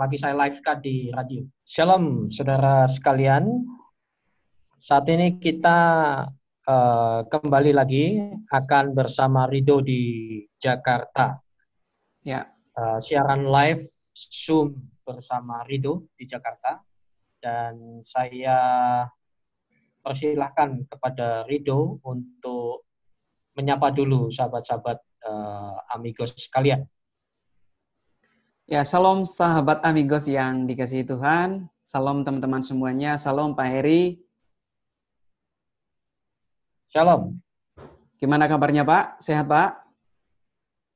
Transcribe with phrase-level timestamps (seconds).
[0.00, 1.44] lagi saya live kan di radio.
[1.60, 3.68] Shalom, saudara sekalian.
[4.80, 5.78] Saat ini kita
[6.64, 8.16] uh, kembali lagi
[8.48, 11.36] akan bersama Rido di Jakarta.
[12.24, 12.48] Ya,
[12.80, 13.84] uh, siaran live
[14.16, 14.72] Zoom
[15.04, 16.80] bersama Rido di Jakarta
[17.36, 18.56] dan saya
[20.00, 22.88] persilahkan kepada Rido untuk
[23.52, 24.96] menyapa dulu sahabat-sahabat
[25.28, 26.88] uh, amigos sekalian.
[28.70, 31.66] Ya, salam sahabat amigos yang dikasihi Tuhan.
[31.90, 33.18] Salam teman-teman semuanya.
[33.18, 34.22] Salam Pak Heri.
[36.94, 37.34] Shalom.
[38.22, 39.18] Gimana kabarnya Pak?
[39.26, 39.74] Sehat Pak?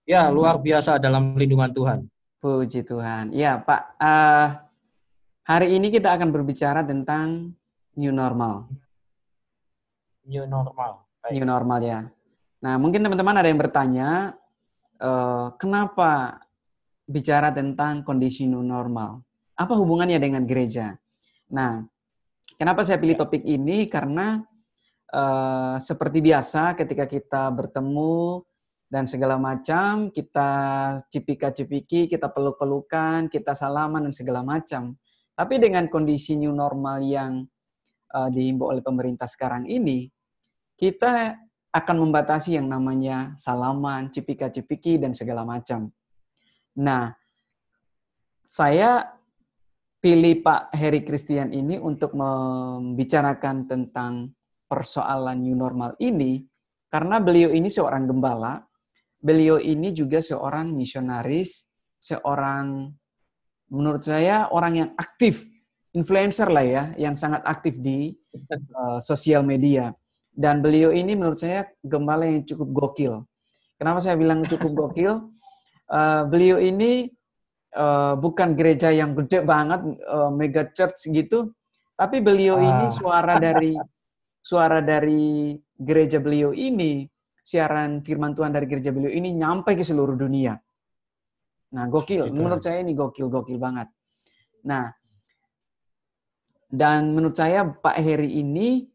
[0.07, 1.99] Ya, luar biasa dalam lindungan Tuhan.
[2.39, 3.35] Puji Tuhan.
[3.35, 4.55] Ya Pak, uh,
[5.43, 7.59] hari ini kita akan berbicara tentang
[7.99, 8.71] new normal.
[10.23, 11.11] New normal.
[11.27, 11.43] Baik.
[11.43, 12.07] New normal ya.
[12.63, 14.39] Nah, mungkin teman-teman ada yang bertanya,
[15.03, 16.39] uh, kenapa
[17.05, 19.21] bicara tentang kondisi new normal.
[19.55, 20.97] Apa hubungannya dengan gereja?
[21.53, 21.85] Nah,
[22.59, 23.87] kenapa saya pilih topik ini?
[23.87, 24.41] Karena
[25.13, 28.43] uh, seperti biasa ketika kita bertemu
[28.89, 30.51] dan segala macam, kita
[31.11, 34.97] cipika-cipiki, kita peluk-pelukan, kita salaman dan segala macam.
[35.35, 37.43] Tapi dengan kondisi new normal yang
[38.15, 40.07] uh, dihimbau oleh pemerintah sekarang ini,
[40.79, 41.35] kita
[41.75, 45.91] akan membatasi yang namanya salaman, cipika-cipiki, dan segala macam.
[46.79, 47.15] Nah,
[48.51, 49.15] saya
[50.03, 54.35] pilih Pak Heri Christian ini untuk membicarakan tentang
[54.69, 56.45] persoalan new normal ini
[56.95, 58.63] karena beliau ini seorang gembala,
[59.19, 61.67] beliau ini juga seorang misionaris,
[61.99, 62.87] seorang
[63.67, 65.43] menurut saya orang yang aktif,
[65.91, 69.91] influencer lah ya, yang sangat aktif di uh, sosial media.
[70.31, 73.27] Dan beliau ini menurut saya gembala yang cukup gokil.
[73.75, 75.34] Kenapa saya bilang cukup gokil?
[75.91, 77.09] Uh, beliau ini
[77.77, 81.53] uh, bukan gereja yang gede banget, uh, mega church gitu,
[81.95, 83.77] tapi beliau ini suara dari
[84.45, 87.09] suara dari gereja beliau ini,
[87.41, 90.57] siaran firman Tuhan dari gereja beliau ini nyampe ke seluruh dunia.
[91.75, 92.31] Nah, gokil.
[92.31, 92.35] Gitu.
[92.35, 93.91] Menurut saya ini gokil-gokil banget.
[94.65, 94.95] Nah,
[96.71, 98.87] dan menurut saya Pak Heri ini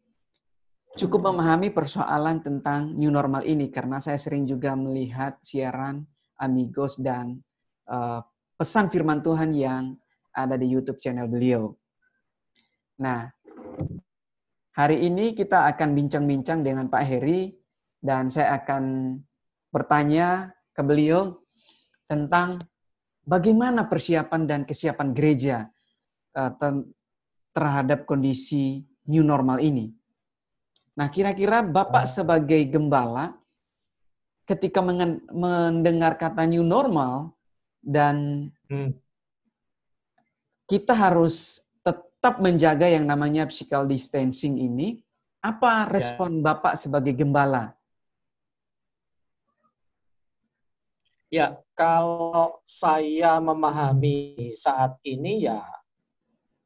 [0.98, 6.02] cukup memahami persoalan tentang new normal ini karena saya sering juga melihat siaran
[6.40, 7.36] amigos dan
[7.86, 8.24] uh,
[8.56, 9.94] pesan firman Tuhan yang
[10.32, 11.76] ada di YouTube channel beliau.
[13.00, 13.28] Nah,
[14.76, 17.52] hari ini kita akan bincang-bincang dengan Pak Heri
[18.00, 19.16] dan saya akan
[19.68, 21.40] bertanya ke beliau
[22.08, 22.60] tentang
[23.24, 25.68] bagaimana persiapan dan kesiapan gereja
[26.36, 26.52] uh,
[27.56, 29.92] terhadap kondisi new normal ini.
[31.00, 33.39] Nah, kira-kira Bapak sebagai gembala
[34.50, 34.82] ketika
[35.30, 37.38] mendengar kata new normal
[37.78, 38.98] dan hmm.
[40.66, 45.06] kita harus tetap menjaga yang namanya physical distancing ini,
[45.38, 45.90] apa ya.
[45.94, 46.50] respon ya.
[46.50, 47.78] Bapak sebagai gembala?
[51.30, 55.62] Ya, kalau saya memahami saat ini ya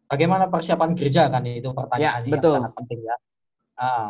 [0.09, 2.57] bagaimana persiapan gereja kan itu pertanyaan ya, betul.
[2.57, 3.17] yang sangat penting ya.
[3.77, 4.09] Ah,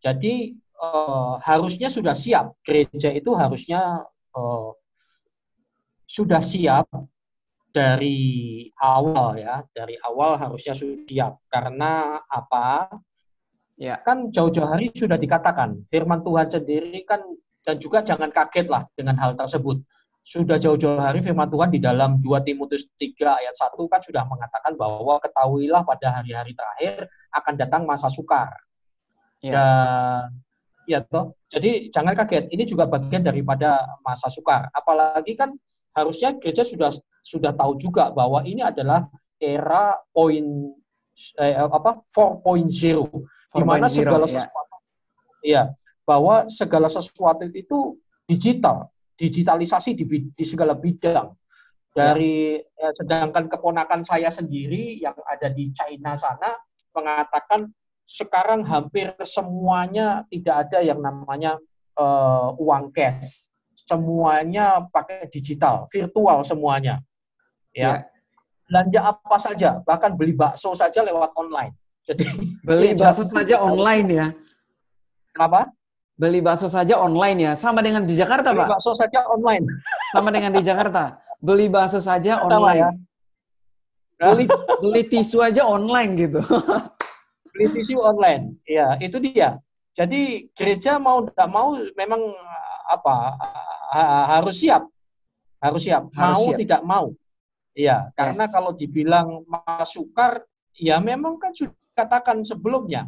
[0.00, 2.56] jadi uh, harusnya sudah siap.
[2.64, 4.02] Gereja itu harusnya
[4.34, 4.72] uh,
[6.08, 6.88] sudah siap
[7.70, 11.32] dari awal ya, dari awal harusnya sudah siap.
[11.46, 12.88] Karena apa?
[13.80, 17.24] Ya, kan jauh-jauh hari sudah dikatakan firman Tuhan sendiri kan
[17.64, 19.80] dan juga jangan kaget lah dengan hal tersebut.
[20.20, 24.76] Sudah jauh-jauh hari firman Tuhan di dalam 2 Timotius 3 ayat 1 kan sudah mengatakan
[24.76, 28.52] bahwa ketahuilah pada hari-hari terakhir akan datang masa sukar.
[29.40, 29.56] Ya.
[29.56, 30.44] Dan
[30.90, 31.38] ya toh.
[31.46, 34.66] Jadi jangan kaget, ini juga bagian daripada masa sukar.
[34.74, 35.54] Apalagi kan
[35.94, 36.90] harusnya gereja sudah
[37.22, 39.06] sudah tahu juga bahwa ini adalah
[39.38, 40.74] era poin
[41.38, 42.66] eh, apa 4.0
[43.50, 44.42] di mana segala ya.
[44.42, 44.76] sesuatu
[45.42, 45.62] ya
[46.04, 47.94] bahwa segala sesuatu itu
[48.26, 51.30] digital, digitalisasi di, di segala bidang.
[51.90, 52.86] Dari ya.
[52.86, 56.54] eh, sedangkan keponakan saya sendiri yang ada di China sana
[56.94, 57.66] mengatakan
[58.10, 61.54] sekarang hampir semuanya tidak ada yang namanya
[61.94, 63.46] uh, uang cash.
[63.86, 66.98] Semuanya pakai digital, virtual semuanya.
[67.70, 68.02] Ya.
[68.02, 68.10] ya.
[68.66, 71.74] Belanja apa saja, bahkan beli bakso saja lewat online.
[72.06, 72.26] Jadi
[72.66, 74.26] beli bakso saja online ya.
[75.30, 75.70] Kenapa?
[76.18, 77.52] Beli bakso saja online ya.
[77.54, 78.70] Sama dengan di Jakarta, beli Pak.
[78.74, 79.64] bakso saja online.
[80.10, 81.02] Sama dengan di Jakarta.
[81.38, 83.06] Beli bakso saja online.
[84.18, 84.34] Ya.
[84.34, 84.44] Beli
[84.82, 86.42] beli tisu aja online gitu.
[87.52, 88.58] beli tisu online.
[88.64, 89.58] Ya, itu dia.
[89.98, 92.22] Jadi gereja mau tidak mau memang
[92.88, 93.36] apa
[94.38, 94.86] harus siap.
[95.60, 96.08] Harus siap.
[96.14, 96.58] Harus mau siap.
[96.62, 97.06] tidak mau.
[97.76, 98.52] Iya, karena yes.
[98.52, 100.42] kalau dibilang Mas Sukar,
[100.74, 103.06] ya memang kan sudah katakan sebelumnya.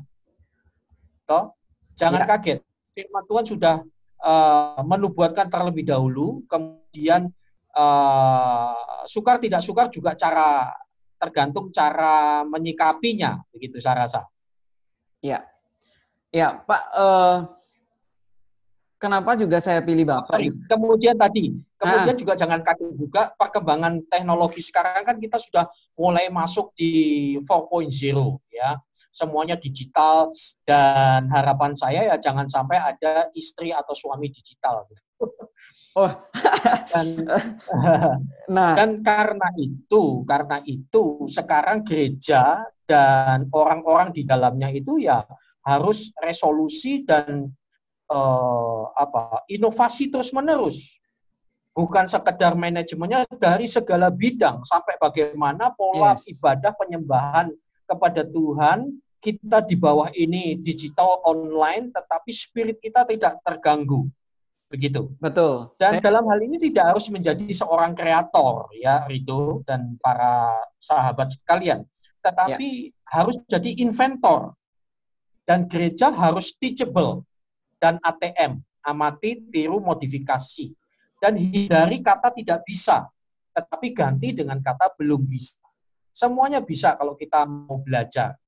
[1.27, 1.55] Toh,
[1.99, 2.29] jangan ya.
[2.29, 2.59] kaget.
[2.93, 3.77] Firman Tuhan sudah
[4.23, 7.33] uh, menubuatkan terlebih dahulu, kemudian
[7.75, 8.77] uh,
[9.09, 10.71] sukar tidak sukar juga cara
[11.23, 14.27] tergantung cara menyikapinya, begitu saya rasa.
[15.23, 15.47] Ya,
[16.35, 16.83] ya Pak.
[16.99, 17.39] Uh,
[18.99, 20.43] kenapa juga saya pilih Bapak?
[20.67, 22.19] Kemudian tadi, kemudian ah.
[22.19, 27.87] juga jangan kaget juga perkembangan teknologi sekarang kan kita sudah mulai masuk di 4.0
[28.51, 28.83] ya.
[29.13, 30.33] Semuanya digital
[30.65, 34.91] dan harapan saya ya jangan sampai ada istri atau suami digital.
[35.93, 36.13] Oh.
[36.93, 37.07] dan,
[38.55, 38.73] nah.
[38.77, 45.25] dan karena itu, karena itu sekarang gereja dan orang-orang di dalamnya itu ya
[45.63, 47.49] harus resolusi dan
[48.11, 50.99] uh, apa inovasi terus menerus
[51.73, 56.29] bukan sekedar manajemennya dari segala bidang sampai bagaimana pola yes.
[56.29, 57.49] ibadah penyembahan
[57.89, 58.93] kepada Tuhan
[59.23, 64.05] kita di bawah ini digital online tetapi spirit kita tidak terganggu
[64.73, 66.03] begitu betul dan Saya...
[66.03, 71.85] dalam hal ini tidak harus menjadi seorang kreator ya Rido dan para sahabat sekalian
[72.25, 73.13] tetapi ya.
[73.13, 74.57] harus jadi inventor
[75.43, 77.27] dan gereja harus teachable
[77.83, 80.71] dan ATM, amati, tiru, modifikasi.
[81.19, 83.07] Dan hindari kata tidak bisa,
[83.55, 85.59] tetapi ganti dengan kata belum bisa.
[86.15, 88.39] Semuanya bisa kalau kita mau belajar.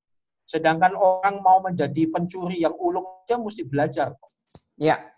[0.46, 4.14] Sedangkan orang mau menjadi pencuri yang ulung aja mesti belajar.
[4.78, 5.13] Ya.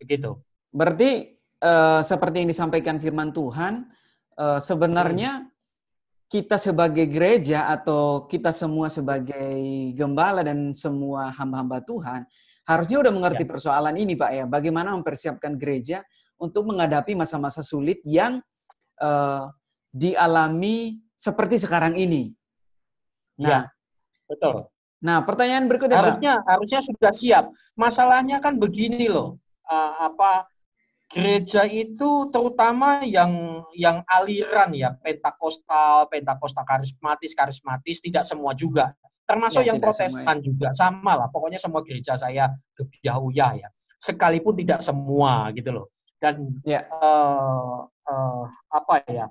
[0.00, 0.40] Begitu.
[0.72, 3.86] Berarti uh, seperti yang disampaikan firman Tuhan,
[4.40, 5.46] uh, sebenarnya
[6.30, 9.60] kita sebagai gereja atau kita semua sebagai
[9.98, 12.22] gembala dan semua hamba-hamba Tuhan
[12.70, 13.50] harusnya udah mengerti ya.
[13.50, 14.44] persoalan ini Pak ya.
[14.46, 16.06] Bagaimana mempersiapkan gereja
[16.38, 18.38] untuk menghadapi masa-masa sulit yang
[19.02, 19.50] uh,
[19.90, 22.30] dialami seperti sekarang ini.
[23.42, 23.60] Nah, ya,
[24.30, 24.70] betul.
[25.02, 27.44] Nah, pertanyaan berikutnya harusnya harusnya sudah siap.
[27.74, 29.42] Masalahnya kan begini loh.
[29.70, 30.50] Uh, apa
[31.10, 38.94] gereja itu terutama yang yang aliran ya Pentapostal, Pentapostal karismatis, karismatis tidak semua juga.
[39.26, 40.42] Termasuk ya, yang protestan ya.
[40.42, 41.30] juga sama lah.
[41.30, 43.68] Pokoknya semua gereja saya kebiahuya ya.
[44.02, 45.86] Sekalipun tidak semua gitu loh.
[46.18, 46.82] Dan ya.
[46.98, 49.26] uh, uh, apa ya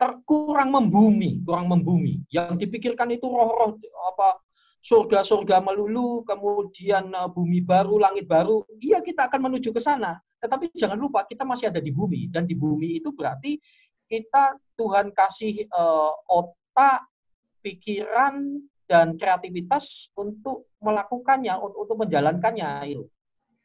[0.00, 2.22] terkurang membumi kurang membumi.
[2.32, 3.76] Yang dipikirkan itu roh-roh
[4.14, 4.40] apa
[4.80, 10.72] surga-surga melulu kemudian uh, bumi baru langit baru iya kita akan menuju ke sana tetapi
[10.72, 13.60] jangan lupa kita masih ada di bumi dan di bumi itu berarti
[14.10, 17.06] kita Tuhan kasih uh, otak
[17.62, 18.58] pikiran
[18.90, 23.06] dan kreativitas untuk melakukannya, untuk, untuk menjalankannya itu.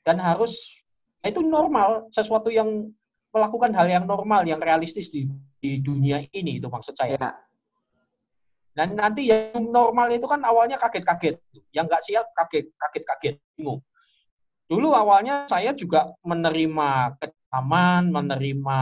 [0.06, 0.78] Dan harus
[1.26, 2.94] ya itu normal, sesuatu yang
[3.34, 5.26] melakukan hal yang normal, yang realistis di,
[5.58, 7.18] di dunia ini itu maksud saya.
[7.18, 7.32] Ya.
[8.76, 11.40] Dan nanti yang normal itu kan awalnya kaget-kaget,
[11.72, 13.80] yang nggak siap kaget, kaget-kaget, bingung.
[14.68, 18.80] Dulu awalnya saya juga menerima kecaman, menerima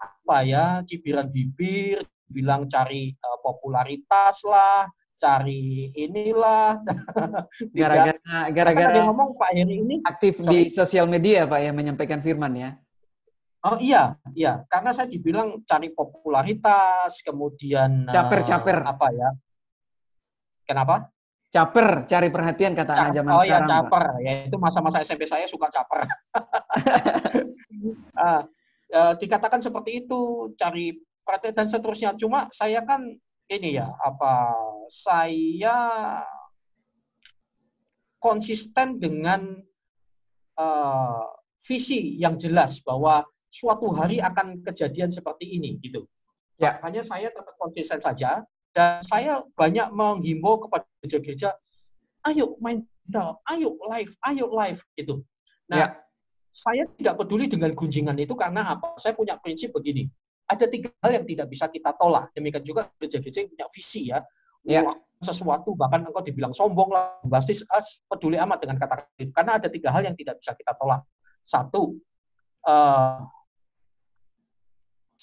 [0.00, 4.88] apa ya, cibiran bibir, bilang cari uh, popularitas lah,
[5.20, 6.80] cari inilah.
[7.76, 10.48] Gara-gara gara-gara ngomong Pak Heri ini aktif sorry.
[10.48, 12.70] di sosial media Pak ya menyampaikan firman ya.
[13.64, 19.32] Oh iya, iya, karena saya dibilang cari popularitas, kemudian caper-caper uh, apa ya?
[20.68, 21.08] Kenapa?
[21.48, 23.64] Caper, cari perhatian kata anak zaman oh, sekarang.
[23.64, 24.04] Oh iya, caper.
[24.04, 24.20] Pak.
[24.20, 26.04] Ya itu masa-masa SMP saya suka caper.
[26.04, 26.12] uh,
[29.00, 32.12] uh, dikatakan seperti itu, cari praktek dan seterusnya.
[32.20, 33.00] Cuma saya kan
[33.48, 34.60] ini ya apa
[34.92, 36.20] saya
[38.20, 39.56] konsisten dengan
[40.60, 41.32] uh,
[41.64, 43.24] visi yang jelas bahwa
[43.54, 46.02] suatu hari akan kejadian seperti ini gitu.
[46.58, 46.74] Ya.
[46.82, 48.42] Makanya saya tetap konsisten saja
[48.74, 51.54] dan saya banyak menghimbau kepada gereja-gereja,
[52.26, 55.22] ayo main digital, ayo live, ayo live gitu.
[55.70, 55.86] Nah, ya.
[56.50, 58.98] saya tidak peduli dengan gunjingan itu karena apa?
[58.98, 60.10] Saya punya prinsip begini
[60.44, 62.28] ada tiga hal yang tidak bisa kita tolak.
[62.36, 64.20] Demikian juga gereja-gereja yang punya visi ya.
[64.64, 64.82] ya.
[65.24, 67.80] Sesuatu bahkan engkau dibilang sombong lah, basis ah,
[68.12, 69.32] peduli amat dengan kata itu.
[69.32, 71.00] Karena ada tiga hal yang tidak bisa kita tolak.
[71.48, 71.96] Satu,
[72.68, 73.24] uh,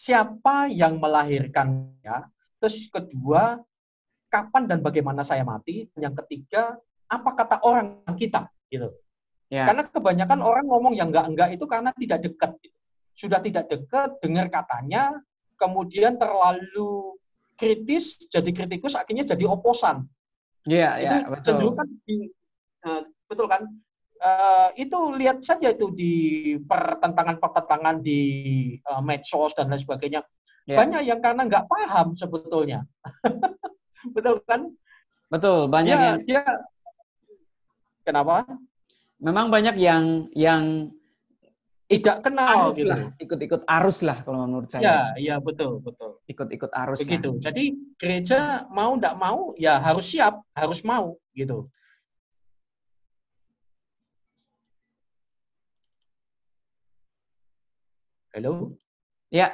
[0.02, 2.26] siapa yang melahirkannya.
[2.58, 3.62] Terus kedua,
[4.34, 5.86] kapan dan bagaimana saya mati.
[5.94, 8.90] Yang ketiga, apa kata orang kita gitu.
[9.52, 9.70] Ya.
[9.70, 12.52] Karena kebanyakan orang ngomong yang enggak-enggak itu karena tidak dekat.
[12.66, 12.82] Gitu
[13.22, 15.22] sudah tidak dekat, dengar katanya,
[15.60, 17.14] kemudian terlalu
[17.54, 20.10] kritis, jadi kritikus, akhirnya jadi oposan.
[20.66, 21.46] Iya, iya, betul.
[21.46, 21.88] Cenderung kan,
[23.30, 23.62] betul kan?
[24.22, 26.14] Uh, itu lihat saja itu di
[26.62, 28.22] pertentangan-pertentangan di
[28.86, 30.22] uh, medsos dan lain sebagainya.
[30.70, 30.78] Ya.
[30.78, 32.86] Banyak yang karena nggak paham sebetulnya.
[34.16, 34.70] Betul kan?
[35.32, 36.18] Betul, banyak ya, yang...
[36.28, 36.44] Dia,
[38.06, 38.46] kenapa?
[39.18, 40.92] Memang banyak yang yang
[41.92, 42.88] tidak kenal arus gitu.
[42.88, 44.82] lah, ikut-ikut arus lah kalau menurut saya.
[44.82, 46.24] Ya, iya betul, betul.
[46.24, 47.04] Ikut-ikut arus.
[47.04, 47.36] Begitu.
[47.36, 47.42] Lah.
[47.52, 47.64] Jadi
[48.00, 51.68] gereja mau tidak mau ya harus siap, harus mau gitu.
[58.32, 58.80] Halo?
[59.28, 59.52] Ya.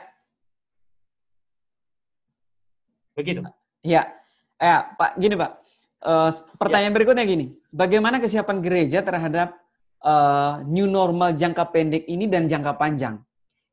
[3.17, 3.41] Begitu.
[3.81, 4.13] Ya.
[4.62, 5.51] Ya, Pak, gini Pak.
[5.98, 6.29] Uh,
[6.62, 6.98] pertanyaan ya.
[6.98, 7.57] berikutnya gini.
[7.74, 9.57] Bagaimana kesiapan gereja terhadap
[10.05, 13.17] uh, new normal jangka pendek ini dan jangka panjang?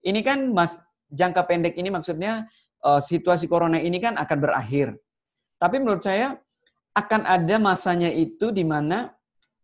[0.01, 0.81] Ini kan Mas
[1.13, 2.49] jangka pendek ini maksudnya
[2.81, 4.97] uh, situasi corona ini kan akan berakhir.
[5.61, 6.41] Tapi menurut saya
[6.97, 9.13] akan ada masanya itu di mana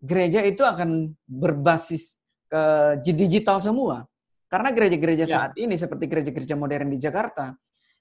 [0.05, 2.21] gereja itu akan berbasis
[2.53, 2.63] ke
[3.01, 4.10] digital semua.
[4.51, 5.31] Karena gereja-gereja ya.
[5.31, 7.55] saat ini seperti gereja-gereja modern di Jakarta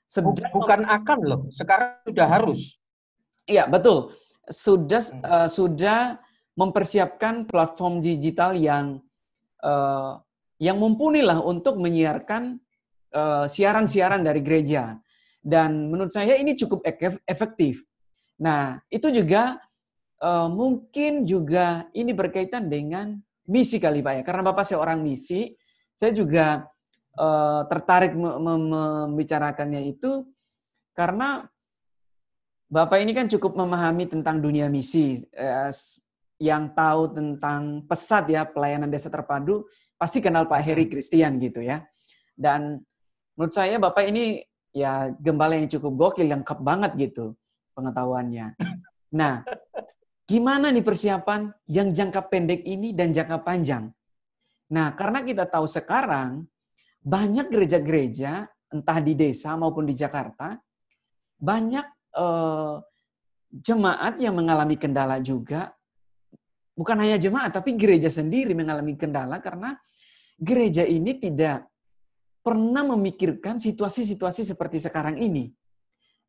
[0.10, 2.82] sedang bukan akan loh, sekarang sudah harus.
[3.46, 4.18] Iya, betul.
[4.50, 6.18] Sudah uh, sudah
[6.58, 8.98] mempersiapkan platform digital yang
[9.62, 10.18] uh,
[10.58, 12.58] yang mumpuni lah untuk menyiarkan
[13.14, 14.98] uh, siaran-siaran dari gereja.
[15.40, 16.84] Dan menurut saya ini cukup
[17.30, 17.86] efektif.
[18.42, 19.62] Nah, itu juga
[20.20, 23.16] uh, mungkin juga ini berkaitan dengan
[23.48, 24.24] misi kali Pak ya.
[24.26, 25.54] Karena Bapak seorang misi,
[26.00, 26.64] saya juga
[27.20, 30.24] uh, tertarik membicarakannya itu
[30.96, 31.44] karena
[32.70, 35.26] Bapak ini kan cukup memahami tentang dunia misi.
[35.34, 35.74] Uh,
[36.40, 39.68] yang tahu tentang pesat ya pelayanan desa terpadu
[40.00, 40.92] pasti kenal Pak Heri hmm.
[40.96, 41.84] Christian gitu ya.
[42.32, 42.80] Dan
[43.36, 44.40] menurut saya Bapak ini
[44.72, 47.36] ya gembala yang cukup gokil, lengkap banget gitu
[47.76, 48.56] pengetahuannya.
[49.10, 49.44] Nah,
[50.24, 53.92] gimana nih persiapan yang jangka pendek ini dan jangka panjang?
[54.70, 56.46] Nah, karena kita tahu sekarang
[57.02, 60.54] banyak gereja-gereja entah di desa maupun di Jakarta
[61.42, 62.76] banyak eh,
[63.50, 65.74] jemaat yang mengalami kendala juga
[66.78, 69.74] bukan hanya jemaat tapi gereja sendiri mengalami kendala karena
[70.38, 71.66] gereja ini tidak
[72.40, 75.52] pernah memikirkan situasi-situasi seperti sekarang ini.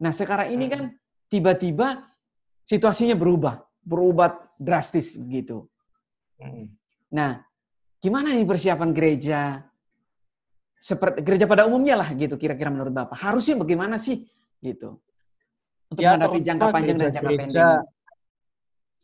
[0.02, 0.96] Nah, sekarang ini kan hmm.
[1.30, 2.02] tiba-tiba
[2.66, 5.70] situasinya berubah, berubah drastis begitu.
[6.42, 6.74] Hmm.
[7.14, 7.38] Nah,
[8.00, 9.60] Gimana nih persiapan gereja?
[10.80, 13.20] Seperti gereja pada umumnya lah gitu kira-kira menurut Bapak.
[13.20, 14.24] Harusnya bagaimana sih
[14.64, 14.96] gitu?
[15.92, 17.64] Untuk ya, menghadapi jangka panjang dan jangka pendek.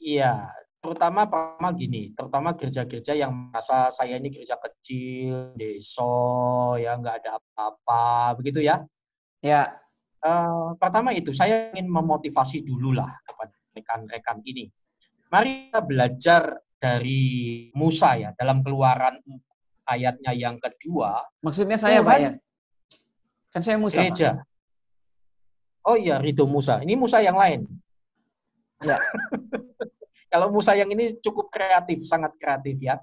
[0.01, 0.33] Iya,
[0.81, 7.43] terutama pertama gini, terutama gereja-gereja yang merasa saya ini gereja kecil, deso, ya nggak ada
[7.43, 8.87] apa-apa, begitu ya?
[9.45, 9.77] Ya.
[10.25, 14.73] Uh, pertama itu saya ingin memotivasi dulu lah kepada rekan-rekan ini.
[15.29, 16.43] Mari kita belajar
[16.77, 17.23] dari
[17.73, 19.19] Musa ya dalam keluaran
[19.87, 21.25] ayatnya yang kedua.
[21.41, 22.31] Maksudnya saya Tuhan, Pak ya?
[23.55, 24.03] Kan saya Musa.
[24.03, 24.31] Gereja.
[24.37, 24.57] Pak.
[25.87, 26.83] Oh iya, Ridho Musa.
[26.83, 27.63] Ini Musa yang lain.
[28.83, 28.99] Ya.
[30.33, 32.99] Kalau Musa yang ini cukup kreatif, sangat kreatif ya.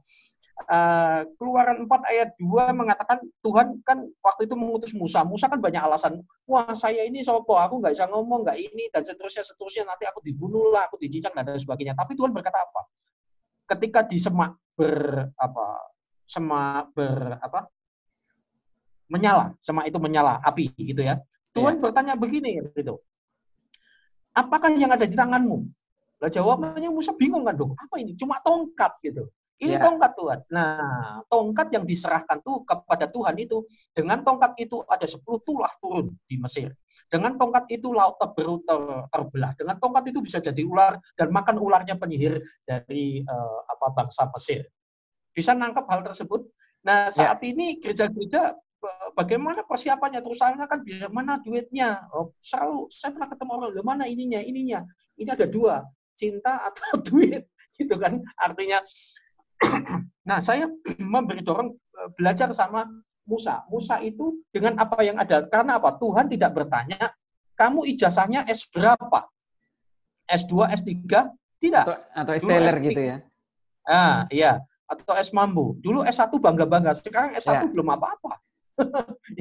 [0.69, 2.45] Uh, keluaran 4 ayat 2
[2.77, 5.25] mengatakan Tuhan kan waktu itu mengutus Musa.
[5.25, 6.21] Musa kan banyak alasan.
[6.45, 9.87] Wah saya ini sopo, aku nggak bisa ngomong, nggak ini, dan seterusnya, seterusnya.
[9.87, 11.97] Nanti aku dibunuh lah, aku dicincang, dan sebagainya.
[11.97, 12.85] Tapi Tuhan berkata apa?
[13.67, 15.65] Ketika di semak ber apa
[16.27, 17.69] semak ber apa
[19.07, 21.21] menyala semak itu menyala api gitu ya.
[21.53, 21.81] Tuhan ya.
[21.85, 22.97] bertanya begini gitu.
[24.33, 25.69] Apakah yang ada di tanganmu?
[26.17, 28.17] Lah jawabannya Musa bingung kan dong apa ini?
[28.17, 29.29] Cuma tongkat gitu.
[29.61, 29.81] Ini ya.
[29.85, 30.39] tongkat Tuhan.
[30.49, 33.61] Nah tongkat yang diserahkan tuh kepada Tuhan itu
[33.93, 36.73] dengan tongkat itu ada 10 tulah turun di Mesir
[37.13, 38.81] dengan tongkat itu laut terberu ter,
[39.13, 39.53] terbelah.
[39.53, 44.65] Dengan tongkat itu bisa jadi ular dan makan ularnya penyihir dari uh, apa bangsa Mesir.
[45.29, 46.49] Bisa nangkap hal tersebut.
[46.81, 47.13] Nah, ya.
[47.13, 47.53] saat ya.
[47.53, 48.57] ini gereja-gereja
[49.13, 54.41] bagaimana persiapannya terus saya kan mana duitnya oh, selalu saya pernah ketemu orang mana ininya
[54.43, 54.79] ininya
[55.15, 55.87] ini ada dua
[56.19, 57.47] cinta atau duit
[57.79, 58.83] gitu kan artinya
[60.29, 60.67] nah saya
[60.99, 62.83] memberi dorong eh, belajar sama
[63.23, 63.63] Musa.
[63.71, 65.47] Musa itu dengan apa yang ada.
[65.47, 65.95] Karena apa?
[65.95, 67.11] Tuhan tidak bertanya,
[67.55, 69.27] kamu ijazahnya S berapa?
[70.27, 70.91] S2, S3?
[71.59, 71.83] Tidak.
[71.87, 73.17] Atau, atau S Taylor gitu ya?
[73.87, 74.59] Ah, iya.
[74.87, 75.79] Atau S Mambu.
[75.79, 76.95] Dulu S1 bangga-bangga.
[76.99, 77.61] Sekarang S1 ya.
[77.67, 78.39] belum apa-apa.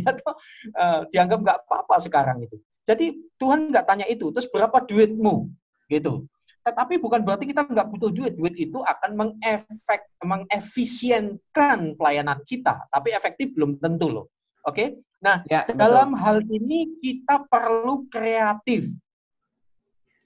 [0.05, 0.37] ya toh,
[0.77, 2.61] uh, dianggap nggak apa-apa sekarang itu.
[2.85, 4.31] Jadi Tuhan nggak tanya itu.
[4.31, 5.51] Terus berapa duitmu?
[5.89, 6.27] Gitu.
[6.63, 8.39] Tetapi bukan berarti kita nggak butuh duit.
[8.39, 12.87] Duit itu akan mengefek, mengefisienkan pelayanan kita.
[12.87, 14.27] Tapi efektif belum tentu loh.
[14.63, 14.75] Oke?
[14.75, 14.89] Okay?
[15.23, 18.91] Nah, ya, dalam hal ini kita perlu kreatif.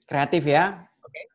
[0.05, 0.85] Kreatif ya?
[1.01, 1.09] Oke.
[1.09, 1.25] Okay?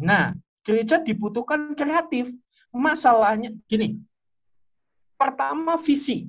[0.00, 0.32] Nah,
[0.64, 2.32] gereja dibutuhkan kreatif.
[2.72, 4.00] Masalahnya gini.
[5.16, 6.28] Pertama visi.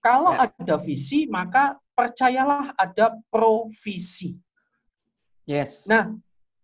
[0.00, 0.48] Kalau ya.
[0.48, 4.36] ada visi, maka percayalah ada provisi.
[5.44, 5.84] Yes.
[5.84, 6.16] Nah,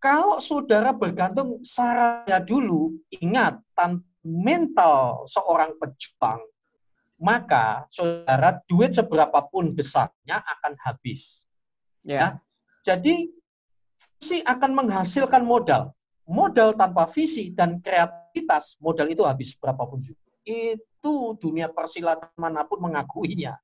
[0.07, 3.59] kalau saudara bergantung saranya dulu, ingat,
[4.23, 6.47] mental seorang pejuang,
[7.19, 11.43] maka saudara duit seberapapun besarnya akan habis.
[12.07, 12.15] Ya.
[12.15, 12.29] ya.
[12.87, 13.35] Jadi
[13.99, 15.91] visi akan menghasilkan modal.
[16.27, 20.23] Modal tanpa visi dan kreativitas, modal itu habis berapapun juga.
[20.47, 23.59] Itu dunia persilatan mana pun mengakuinya.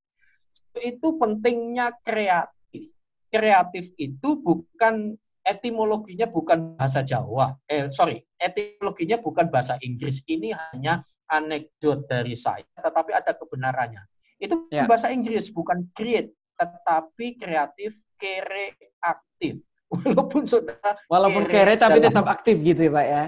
[0.75, 2.91] Itu pentingnya kreatif.
[3.31, 7.59] Kreatif itu bukan etimologinya bukan bahasa Jawa.
[7.67, 10.23] Eh sorry, etimologinya bukan bahasa Inggris.
[10.27, 14.03] Ini hanya anekdot dari saya, tetapi ada kebenarannya.
[14.39, 14.87] Itu ya.
[14.87, 19.63] bahasa Inggris, bukan create, tetapi kreatif, kreatif.
[19.93, 23.25] Walaupun saudara walaupun kere, tapi tetap aktif gitu ya Pak ya.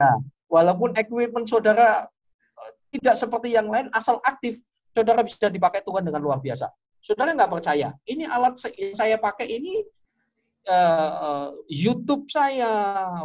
[0.00, 0.16] Nah,
[0.48, 2.08] walaupun equipment saudara
[2.56, 4.64] eh, tidak seperti yang lain, asal aktif,
[4.96, 6.72] saudara bisa dipakai Tuhan dengan luar biasa.
[7.04, 8.56] Saudara nggak percaya, ini alat
[8.96, 9.84] saya pakai ini
[10.68, 12.72] uh, YouTube saya,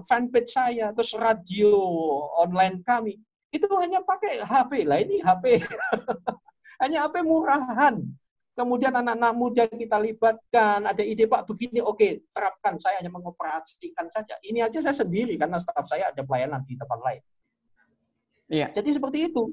[0.08, 1.74] fanpage saya, terus radio
[2.40, 3.20] online kami,
[3.52, 5.00] itu hanya pakai HP lah.
[5.00, 5.64] Ini HP,
[6.84, 8.04] hanya HP murahan.
[8.56, 12.80] Kemudian anak-anak muda kita libatkan, ada ide Pak begini, oke terapkan.
[12.80, 14.40] Saya hanya mengoperasikan saja.
[14.40, 17.22] Ini aja saya sendiri karena staf saya ada pelayanan di tempat lain.
[18.48, 18.72] Iya.
[18.72, 19.52] Jadi seperti itu.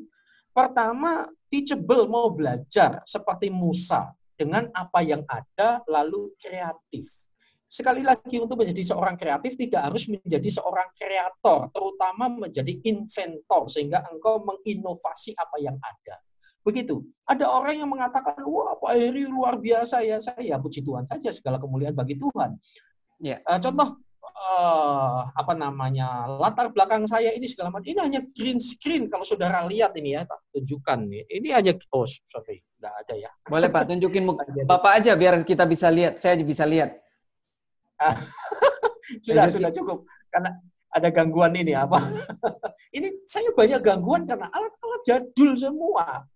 [0.54, 7.21] Pertama, teachable mau belajar seperti Musa dengan apa yang ada lalu kreatif.
[7.72, 14.04] Sekali lagi untuk menjadi seorang kreatif tidak harus menjadi seorang kreator, terutama menjadi inventor sehingga
[14.12, 16.20] engkau menginovasi apa yang ada.
[16.60, 17.00] Begitu.
[17.24, 20.60] Ada orang yang mengatakan, wah Pak Heri luar biasa ya saya.
[20.60, 22.60] Puji Tuhan saja segala kemuliaan bagi Tuhan.
[23.24, 23.40] Ya.
[23.48, 29.08] Uh, contoh uh, apa namanya latar belakang saya ini segala macam ini hanya green screen
[29.08, 33.30] kalau saudara lihat ini ya tak tunjukkan nih ini hanya oh sorry tidak ada ya
[33.46, 36.98] boleh pak tunjukin muka bapak aja biar kita bisa lihat saya bisa lihat
[39.26, 40.56] sudah sudah cukup karena
[40.92, 41.98] ada gangguan ini apa
[42.96, 46.26] ini saya banyak gangguan karena alat-alat jadul semua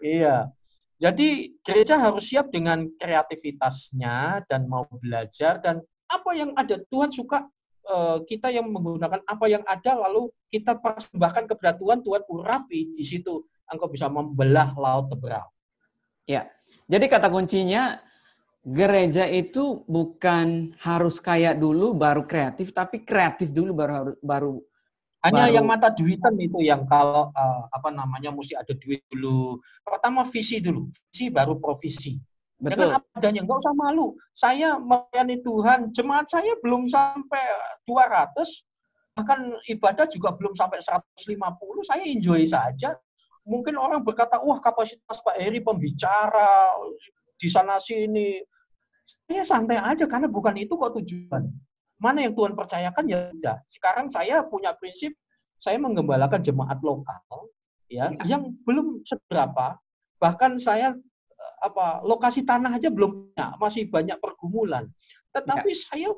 [0.00, 0.52] Iya.
[0.96, 7.44] Jadi gereja harus siap dengan kreativitasnya dan mau belajar dan apa yang ada Tuhan suka
[7.84, 13.04] eh, kita yang menggunakan apa yang ada lalu kita persembahkan kepada Tuhan Tuhan urapi di
[13.04, 15.44] situ engkau bisa membelah laut teberau.
[16.24, 16.48] Ya.
[16.88, 18.00] Jadi kata kuncinya
[18.66, 24.58] gereja itu bukan harus kaya dulu baru kreatif tapi kreatif dulu baru baru
[25.26, 25.54] hanya baru...
[25.54, 29.58] yang mata duitan itu yang kalau uh, apa namanya mesti ada duit dulu.
[29.82, 32.14] Pertama visi dulu, visi baru provisi.
[32.56, 32.94] Betul.
[32.94, 34.14] Dengan apa adanya, nggak usah malu.
[34.30, 37.42] Saya melayani Tuhan, jemaat saya belum sampai
[37.84, 41.26] 200, bahkan ibadah juga belum sampai 150,
[41.84, 42.94] saya enjoy saja.
[43.42, 46.70] Mungkin orang berkata, wah kapasitas Pak Heri pembicara,
[47.36, 48.40] di sana sini.
[49.26, 51.46] Saya santai aja, karena bukan itu kok tujuan
[51.96, 53.56] mana yang Tuhan percayakan ya sudah.
[53.68, 55.16] Sekarang saya punya prinsip
[55.56, 57.48] saya menggembalakan jemaat lokal
[57.88, 58.36] ya, ya.
[58.36, 59.80] yang belum seberapa
[60.20, 60.92] bahkan saya
[61.32, 64.84] eh, apa lokasi tanah aja belum punya, masih banyak pergumulan.
[65.32, 65.80] Tetapi ya.
[65.80, 66.08] saya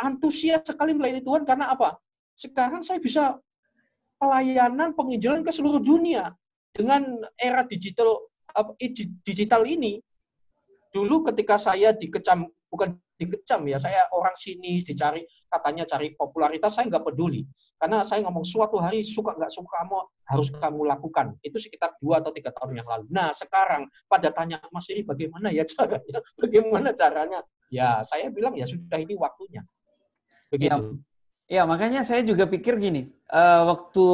[0.00, 2.00] antusias sekali melayani Tuhan karena apa?
[2.32, 3.36] Sekarang saya bisa
[4.16, 6.32] pelayanan penginjilan ke seluruh dunia
[6.72, 8.24] dengan era digital
[9.24, 10.00] digital ini.
[10.90, 13.76] Dulu ketika saya dikecam bukan dikecam ya.
[13.76, 17.44] Saya orang sini dicari katanya cari popularitas, saya nggak peduli.
[17.76, 19.98] Karena saya ngomong suatu hari suka nggak suka kamu
[20.28, 21.26] harus kamu lakukan.
[21.44, 23.04] Itu sekitar dua atau tiga tahun yang lalu.
[23.12, 26.20] Nah sekarang pada tanya Mas ini bagaimana ya caranya?
[26.40, 27.40] Bagaimana caranya?
[27.68, 29.62] Ya saya bilang ya sudah ini waktunya.
[30.50, 31.00] Begitu.
[31.46, 33.08] Ya, ya makanya saya juga pikir gini.
[33.30, 34.06] Uh, waktu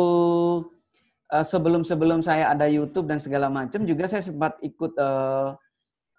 [1.33, 5.59] uh, sebelum sebelum saya ada YouTube dan segala macam juga saya sempat ikut uh,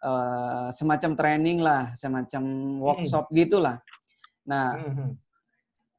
[0.03, 2.43] uh, semacam training lah, semacam
[2.81, 3.35] workshop hmm.
[3.37, 3.77] gitulah.
[4.47, 5.11] Nah, hmm.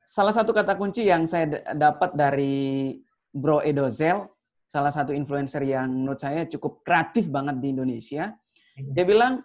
[0.06, 2.96] salah satu kata kunci yang saya dapat dari
[3.30, 4.24] Bro Edozel,
[4.68, 8.32] salah satu influencer yang menurut saya cukup kreatif banget di Indonesia,
[8.76, 8.92] hmm.
[8.92, 9.40] dia bilang,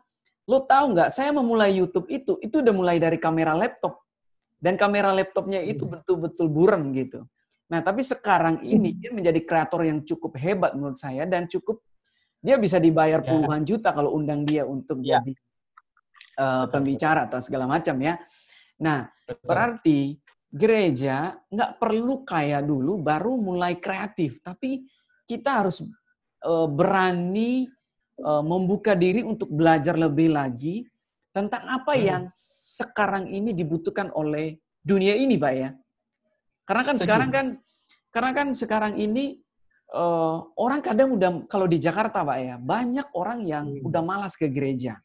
[0.47, 1.09] lo tahu nggak?
[1.11, 4.03] Saya memulai YouTube itu, itu udah mulai dari kamera laptop
[4.63, 5.99] dan kamera laptopnya itu hmm.
[5.99, 7.27] betul-betul buram gitu.
[7.67, 11.83] Nah, tapi sekarang ini dia menjadi kreator yang cukup hebat menurut saya dan cukup
[12.43, 13.27] dia bisa dibayar ya.
[13.31, 15.23] puluhan juta kalau undang dia untuk ya.
[15.23, 15.31] jadi
[16.43, 18.19] uh, pembicara atau segala macam ya.
[18.83, 19.47] Nah, Betul.
[19.47, 19.99] berarti
[20.51, 24.83] gereja nggak perlu kaya dulu baru mulai kreatif, tapi
[25.23, 25.81] kita harus
[26.43, 27.65] uh, berani
[28.19, 30.83] uh, membuka diri untuk belajar lebih lagi
[31.31, 32.03] tentang apa hmm.
[32.03, 32.23] yang
[32.73, 35.69] sekarang ini dibutuhkan oleh dunia ini, Pak ya.
[36.67, 37.05] Karena kan Setuju.
[37.07, 37.47] sekarang kan
[38.13, 39.42] karena kan sekarang ini
[39.93, 43.87] uh, orang kadang udah kalau di Jakarta pak ya banyak orang yang Hmm.
[43.87, 44.97] udah malas ke gereja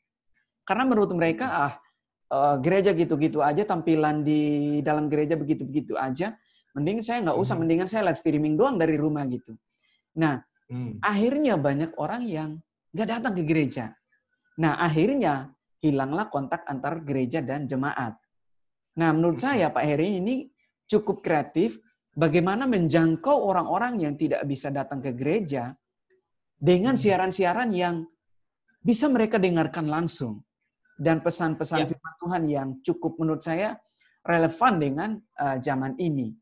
[0.64, 1.72] karena menurut mereka ah
[2.33, 4.40] uh, gereja gitu-gitu aja tampilan di
[4.81, 6.35] dalam gereja begitu-begitu aja
[6.77, 7.62] mending saya nggak usah Hmm.
[7.64, 9.55] mendingan saya live streaming doang dari rumah gitu
[10.16, 11.01] nah Hmm.
[11.01, 12.51] akhirnya banyak orang yang
[12.92, 13.92] nggak datang ke gereja
[14.61, 18.16] nah akhirnya hilanglah kontak antar gereja dan jemaat
[18.98, 19.46] nah menurut Hmm.
[19.53, 20.48] saya Pak Heri ini
[20.88, 21.79] cukup kreatif
[22.18, 25.70] bagaimana menjangkau orang-orang yang tidak bisa datang ke gereja
[26.59, 27.02] dengan Hmm.
[27.07, 28.02] siaran-siaran yang
[28.83, 30.42] bisa mereka dengarkan langsung
[30.98, 31.88] dan pesan-pesan Ya.
[31.94, 33.78] firman Tuhan yang cukup menurut saya
[34.26, 36.35] relevan dengan uh, zaman ini.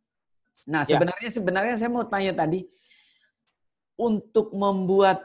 [0.72, 0.96] Nah, Ya.
[0.96, 2.64] sebenarnya sebenarnya saya mau tanya tadi
[4.00, 5.20] untuk membuat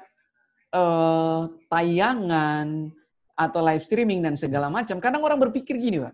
[0.76, 2.92] uh, tayangan
[3.36, 6.14] atau live streaming dan segala macam, kadang orang berpikir gini, Pak.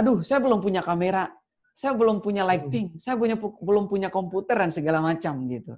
[0.00, 1.28] Aduh, saya belum punya kamera,
[1.74, 5.74] saya belum punya lighting, saya punya belum punya komputer dan segala macam gitu.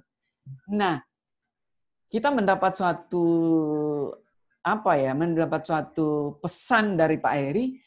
[0.69, 1.01] Nah,
[2.07, 3.25] kita mendapat suatu
[4.61, 7.81] apa ya, mendapat suatu pesan dari Pak Eri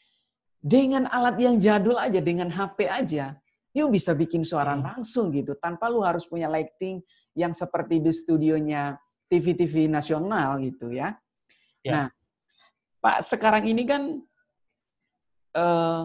[0.59, 3.39] dengan alat yang jadul aja, dengan HP aja,
[3.71, 4.83] yuk bisa bikin suara Hmm.
[4.83, 6.99] langsung gitu, tanpa lu harus punya lighting
[7.33, 8.99] yang seperti di studionya
[9.31, 11.15] TV-TV nasional gitu ya.
[11.81, 11.91] Ya.
[11.95, 12.07] Nah,
[12.99, 14.19] Pak sekarang ini kan
[15.55, 16.01] eh,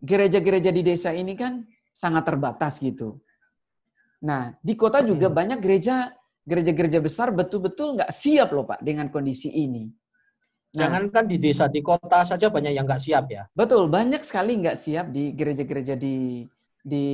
[0.00, 3.20] gereja-gereja di desa ini kan sangat terbatas gitu.
[4.24, 5.36] Nah, di kota juga Hmm.
[5.36, 6.12] banyak gereja
[6.44, 9.92] gereja-gereja besar betul-betul nggak siap loh Pak dengan kondisi ini.
[10.72, 13.44] Nah, Jangankan di desa, di kota saja banyak yang nggak siap ya.
[13.52, 16.46] betul banyak sekali nggak siap di gereja-gereja di
[16.80, 17.04] di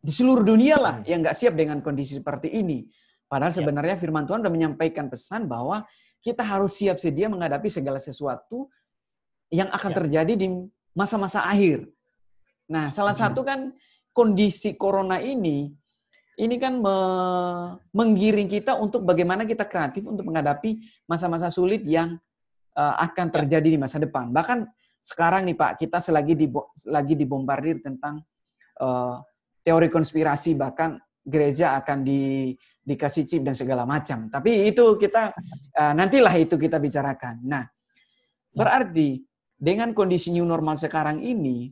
[0.00, 1.08] di seluruh dunia lah Hmm.
[1.08, 2.88] yang nggak siap dengan kondisi seperti ini.
[3.30, 3.58] Padahal Ya.
[3.62, 5.84] sebenarnya Firman Tuhan sudah menyampaikan pesan bahwa
[6.20, 8.68] kita harus siap sedia menghadapi segala sesuatu
[9.48, 9.96] yang akan Ya.
[10.02, 10.46] terjadi di
[10.96, 11.86] masa-masa akhir.
[12.70, 13.34] Nah, salah Hmm.
[13.34, 13.74] satu kan
[14.14, 15.70] kondisi corona ini
[16.40, 22.16] ini kan me- menggiring kita untuk bagaimana kita kreatif untuk menghadapi masa-masa sulit yang
[22.72, 23.32] uh, akan Ya.
[23.36, 24.32] terjadi di masa depan.
[24.32, 24.64] Bahkan
[25.04, 26.48] sekarang nih Pak, kita selagi di
[26.88, 28.24] lagi dibombardir tentang
[28.80, 29.20] uh,
[29.60, 34.32] teori konspirasi bahkan gereja akan di dikasih chip dan segala macam.
[34.32, 35.36] Tapi itu kita
[35.76, 37.44] uh, nantilah itu kita bicarakan.
[37.44, 37.68] Nah,
[38.56, 39.20] berarti
[39.60, 41.68] dengan kondisi new normal sekarang ini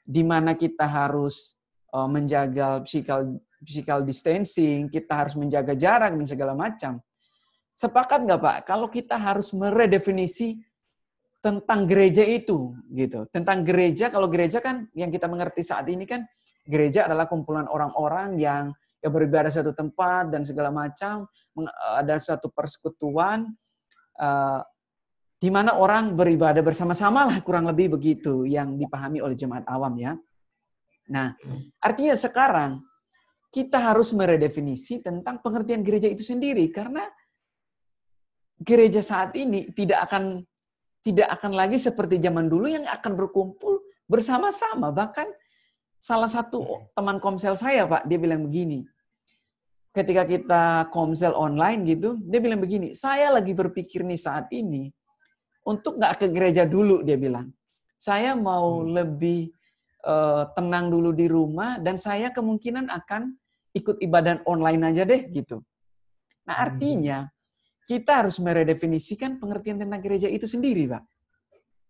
[0.00, 1.60] di mana kita harus
[1.92, 7.02] uh, menjaga physical physical distancing, kita harus menjaga jarak dan segala macam.
[7.76, 8.56] Sepakat nggak Pak?
[8.64, 10.56] Kalau kita harus meredefinisi
[11.38, 13.26] tentang gereja itu, gitu.
[13.30, 16.26] Tentang gereja, kalau gereja kan yang kita mengerti saat ini kan
[16.66, 22.50] gereja adalah kumpulan orang-orang yang yang beribadah satu tempat dan segala macam, meng- ada suatu
[22.50, 23.46] persekutuan
[24.18, 24.60] uh,
[25.38, 30.18] di mana orang beribadah bersama-sama lah kurang lebih begitu yang dipahami oleh jemaat awam ya.
[31.08, 31.32] Nah,
[31.78, 32.82] artinya sekarang
[33.48, 37.06] kita harus meredefinisi tentang pengertian gereja itu sendiri karena
[38.60, 40.42] gereja saat ini tidak akan
[41.00, 45.30] tidak akan lagi seperti zaman dulu yang akan berkumpul bersama-sama bahkan
[46.02, 48.84] salah satu teman komsel saya Pak dia bilang begini
[49.94, 54.90] ketika kita komsel online gitu dia bilang begini saya lagi berpikir nih saat ini
[55.68, 57.52] untuk nggak ke gereja dulu dia bilang
[58.00, 58.94] saya mau Hmm.
[58.96, 59.52] lebih
[60.08, 63.36] uh, tenang dulu di rumah dan saya kemungkinan akan
[63.76, 65.60] ikut ibadah online aja deh gitu.
[66.48, 66.64] Nah Hmm.
[66.64, 67.18] artinya
[67.84, 71.04] kita harus meredefinisikan pengertian tentang gereja itu sendiri, Pak.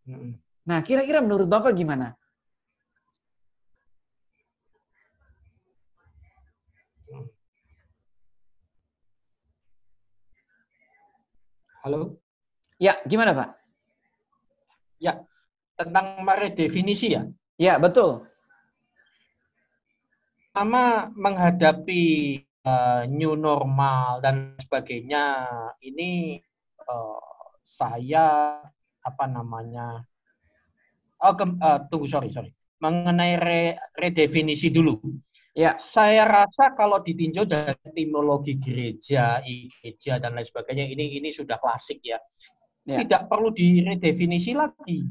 [0.06, 0.34] Hmm.
[0.66, 2.18] Nah kira-kira menurut Bapak gimana?
[11.82, 12.18] Halo?
[12.78, 13.57] Ya, gimana Pak?
[14.98, 15.22] Ya,
[15.78, 17.22] tentang meredefinisi ya.
[17.58, 18.26] Ya, betul.
[20.50, 22.04] Pertama menghadapi
[22.66, 25.46] uh, new normal dan sebagainya
[25.82, 26.42] ini
[26.82, 27.20] uh,
[27.62, 28.58] saya
[29.04, 30.02] apa namanya
[31.22, 33.62] oh ke, uh, tunggu sorry sorry mengenai re,
[33.96, 34.98] redefinisi dulu
[35.58, 35.74] Ya.
[35.74, 41.98] saya rasa kalau ditinjau dari etimologi gereja gereja dan lain sebagainya ini ini sudah klasik
[41.98, 42.14] ya,
[42.88, 43.04] Ya.
[43.04, 45.04] tidak perlu diredefinisi lagi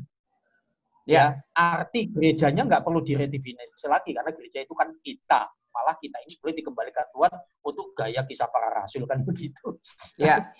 [1.05, 1.39] Ya.
[1.53, 6.57] arti gerejanya nggak perlu diredefinisi lagi karena gereja itu kan kita malah kita ini sebenarnya
[6.65, 7.31] dikembalikan Tuhan
[7.63, 9.77] untuk gaya kisah para rasul kan begitu.
[10.17, 10.41] Ya.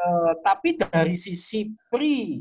[0.00, 2.40] Eh, tapi dari sisi pri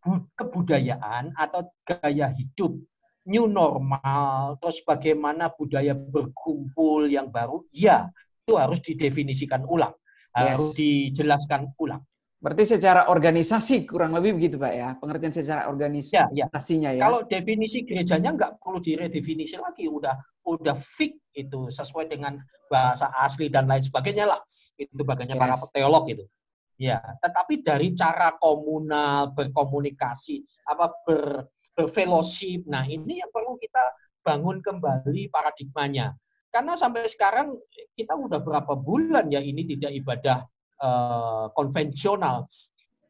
[0.00, 2.80] bu- kebudayaan atau gaya hidup
[3.28, 8.08] new normal terus bagaimana budaya berkumpul yang baru ya
[8.48, 9.92] itu harus didefinisikan ulang
[10.32, 10.76] harus Yes.
[10.80, 12.00] dijelaskan ulang
[12.44, 17.00] Berarti secara organisasi kurang lebih begitu Pak ya, pengertian secara organisasinya ya.
[17.00, 17.04] ya.
[17.08, 20.12] Kalau definisi gerejanya nggak perlu diredefinisi lagi, udah
[20.44, 22.36] udah fix itu sesuai dengan
[22.68, 24.36] bahasa asli dan lain sebagainya lah.
[24.76, 25.40] Itu bagiannya yes.
[25.40, 26.28] para teolog itu.
[26.76, 33.80] Ya, tetapi dari cara komunal berkomunikasi, apa ber, berfellowship, nah ini yang perlu kita
[34.20, 36.12] bangun kembali paradigmanya.
[36.52, 37.56] Karena sampai sekarang
[37.96, 40.44] kita udah berapa bulan ya ini tidak ibadah
[40.80, 42.48] uh, konvensional.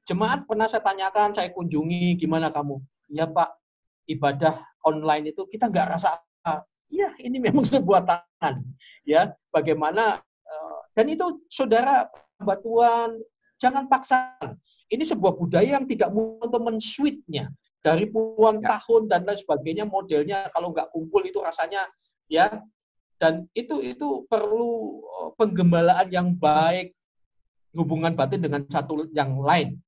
[0.05, 2.77] Jemaat pernah saya tanyakan, saya kunjungi, gimana kamu?
[3.09, 3.57] Ya Pak,
[4.09, 6.21] ibadah online itu kita nggak rasa,
[6.93, 8.61] ya ini memang sebuah tangan.
[9.05, 13.17] Ya, bagaimana, uh, dan itu saudara batuan,
[13.57, 14.37] jangan paksa.
[14.93, 17.49] Ini sebuah budaya yang tidak mudah untuk mensuitnya
[17.85, 18.81] dari puluhan ya.
[18.81, 21.85] tahun dan lain sebagainya modelnya kalau nggak kumpul itu rasanya
[22.33, 22.65] ya
[23.21, 26.97] dan itu itu perlu eh, penggembalaan yang baik
[27.75, 29.79] hubungan batin dengan satu yang lain.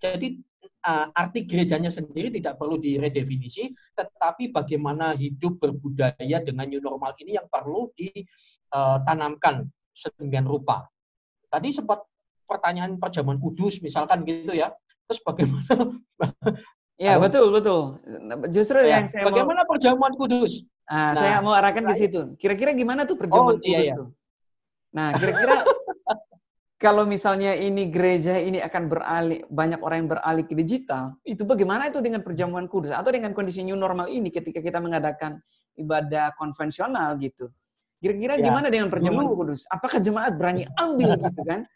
[0.00, 0.40] Jadi
[0.84, 7.36] uh, arti gerejanya sendiri tidak perlu diredefinisi, tetapi bagaimana hidup berbudaya dengan new normal ini
[7.36, 10.88] yang perlu ditanamkan sedemikian rupa.
[11.50, 12.00] Tadi sempat
[12.48, 14.72] pertanyaan perjamuan kudus misalkan gitu ya.
[15.06, 15.74] Terus bagaimana
[17.00, 17.96] Ya, betul, betul.
[18.52, 19.72] Justru ya, yang saya Bagaimana mau...
[19.72, 20.68] perjamuan kudus?
[20.84, 22.36] Nah, nah, saya mau arahkan ke situ.
[22.36, 23.96] Kira-kira gimana tuh perjamuan oh, iya, kudus iya, iya.
[23.96, 24.08] tuh?
[24.92, 25.56] Nah, kira-kira
[26.80, 31.92] kalau misalnya ini gereja ini akan beralih, banyak orang yang beralih ke digital, itu bagaimana
[31.92, 32.96] itu dengan perjamuan kudus?
[32.96, 35.44] Atau dengan kondisi new normal ini ketika kita mengadakan
[35.76, 37.52] ibadah konvensional gitu?
[38.00, 38.48] Kira-kira ya.
[38.48, 39.68] gimana dengan perjamuan dulu, kudus?
[39.68, 41.62] Apakah jemaat berani ambil gitu kan?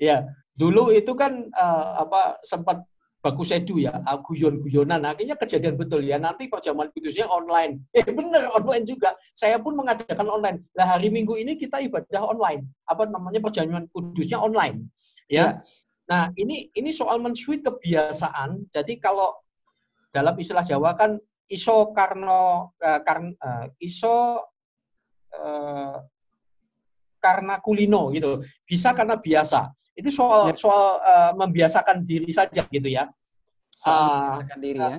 [0.00, 0.24] Ya,
[0.56, 2.88] dulu itu kan uh, apa sempat
[3.20, 3.92] bagus sedu ya,
[4.24, 5.04] guyon-guyonan.
[5.04, 6.16] Akhirnya kejadian betul ya.
[6.16, 7.84] Nanti perjamuan kudusnya online.
[7.92, 9.12] Eh bener online juga.
[9.36, 10.58] Saya pun mengadakan online.
[10.72, 12.64] Nah hari Minggu ini kita ibadah online.
[12.88, 14.88] Apa namanya perjamuan kudusnya online.
[15.28, 15.36] Ya.
[15.36, 15.46] ya.
[16.08, 18.72] Nah ini ini soal mensuit kebiasaan.
[18.72, 19.36] Jadi kalau
[20.10, 24.42] dalam istilah Jawa kan iso karno uh, karn, uh, iso
[25.36, 25.96] uh,
[27.20, 28.40] karena kulino gitu.
[28.64, 29.70] Bisa karena biasa.
[30.00, 30.56] Itu soal ya.
[30.56, 33.12] soal uh, membiasakan diri saja gitu ya.
[33.76, 34.98] Soal uh, membiasakan diri ya.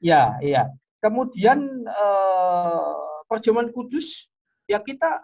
[0.00, 0.62] Ya, iya.
[1.00, 2.96] Kemudian uh,
[3.28, 4.32] perjamuan kudus
[4.64, 5.20] ya kita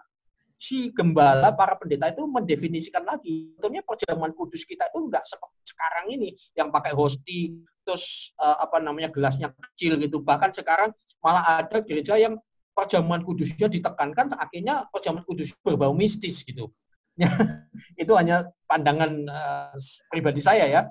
[0.57, 3.53] si gembala para pendeta itu mendefinisikan lagi.
[3.57, 8.81] Tentunya perjamuan kudus kita itu enggak seperti sekarang ini yang pakai hosti terus uh, apa
[8.81, 10.21] namanya gelasnya kecil gitu.
[10.21, 12.37] Bahkan sekarang malah ada gereja yang
[12.73, 16.69] perjamuan kudusnya ditekankan akhirnya perjamuan kudus berbau mistis gitu.
[18.01, 19.73] itu hanya pandangan uh,
[20.11, 20.81] pribadi saya ya.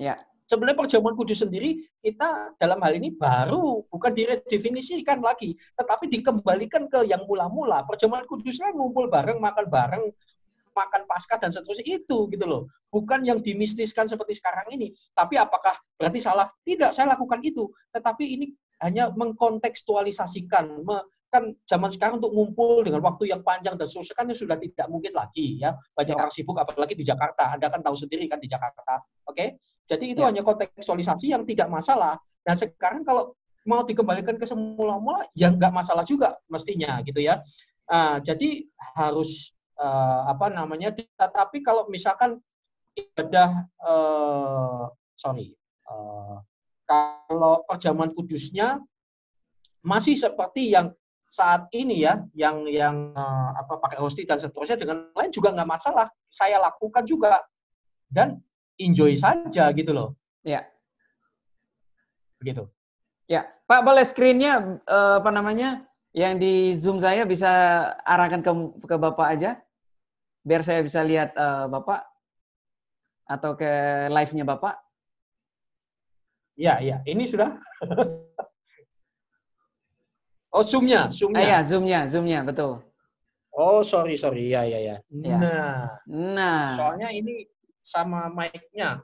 [0.00, 0.16] Ya.
[0.44, 7.08] Sebenarnya perjamuan kudus sendiri kita dalam hal ini baru bukan diredefinisikan lagi, tetapi dikembalikan ke
[7.08, 7.80] yang mula-mula.
[7.88, 10.04] Perjamuan kudusnya ngumpul bareng, makan bareng,
[10.76, 12.68] makan pasca dan seterusnya itu gitu loh.
[12.92, 14.92] Bukan yang dimistiskan seperti sekarang ini.
[15.16, 16.50] Tapi apakah berarti salah?
[16.60, 17.70] Tidak, saya lakukan itu.
[17.94, 18.46] Tetapi ini
[18.84, 20.84] hanya mengkontekstualisasikan,
[21.34, 25.10] kan zaman sekarang untuk ngumpul dengan waktu yang panjang dan seterusnya kan sudah tidak mungkin
[25.10, 26.20] lagi ya banyak ya.
[26.22, 29.58] orang sibuk apalagi di Jakarta Anda kan tahu sendiri kan di Jakarta oke okay?
[29.90, 30.30] jadi itu ya.
[30.30, 32.14] hanya kontekstualisasi yang tidak masalah
[32.46, 33.34] nah sekarang kalau
[33.66, 37.42] mau dikembalikan ke semula-mula ya nggak masalah juga mestinya gitu ya
[37.90, 38.62] nah, jadi
[38.94, 42.38] harus uh, apa namanya tetapi kalau misalkan
[42.94, 44.86] ibadah uh,
[45.18, 45.58] sorry
[45.90, 46.38] uh,
[46.86, 48.78] kalau perjamuan kudusnya
[49.84, 50.94] masih seperti yang
[51.34, 55.66] saat ini ya yang yang uh, apa pakai hosting dan seterusnya dengan lain juga nggak
[55.66, 56.06] masalah.
[56.30, 57.42] Saya lakukan juga
[58.06, 58.38] dan
[58.78, 60.14] enjoy saja gitu loh.
[60.46, 60.62] Ya.
[62.38, 62.70] Begitu.
[63.26, 63.50] Ya.
[63.66, 65.82] Pak boleh screennya uh, apa namanya
[66.14, 67.50] yang di zoom saya bisa
[68.06, 68.52] arahkan ke
[68.86, 69.58] ke bapak aja
[70.46, 72.06] biar saya bisa lihat uh, bapak
[73.26, 73.70] atau ke
[74.06, 74.78] live-nya bapak.
[76.54, 77.02] Ya ya.
[77.02, 77.58] Ini sudah
[80.54, 81.42] Oh, zoom-nya, zoom-nya.
[81.42, 82.78] Ah, ya, zoom-nya, zoom-nya, betul.
[83.50, 84.54] Oh, sorry, sorry.
[84.54, 84.96] Ya, ya, ya.
[85.10, 85.34] ya.
[85.34, 85.82] Nah.
[86.06, 86.66] Nah.
[86.78, 87.50] Soalnya ini
[87.82, 89.02] sama mic-nya.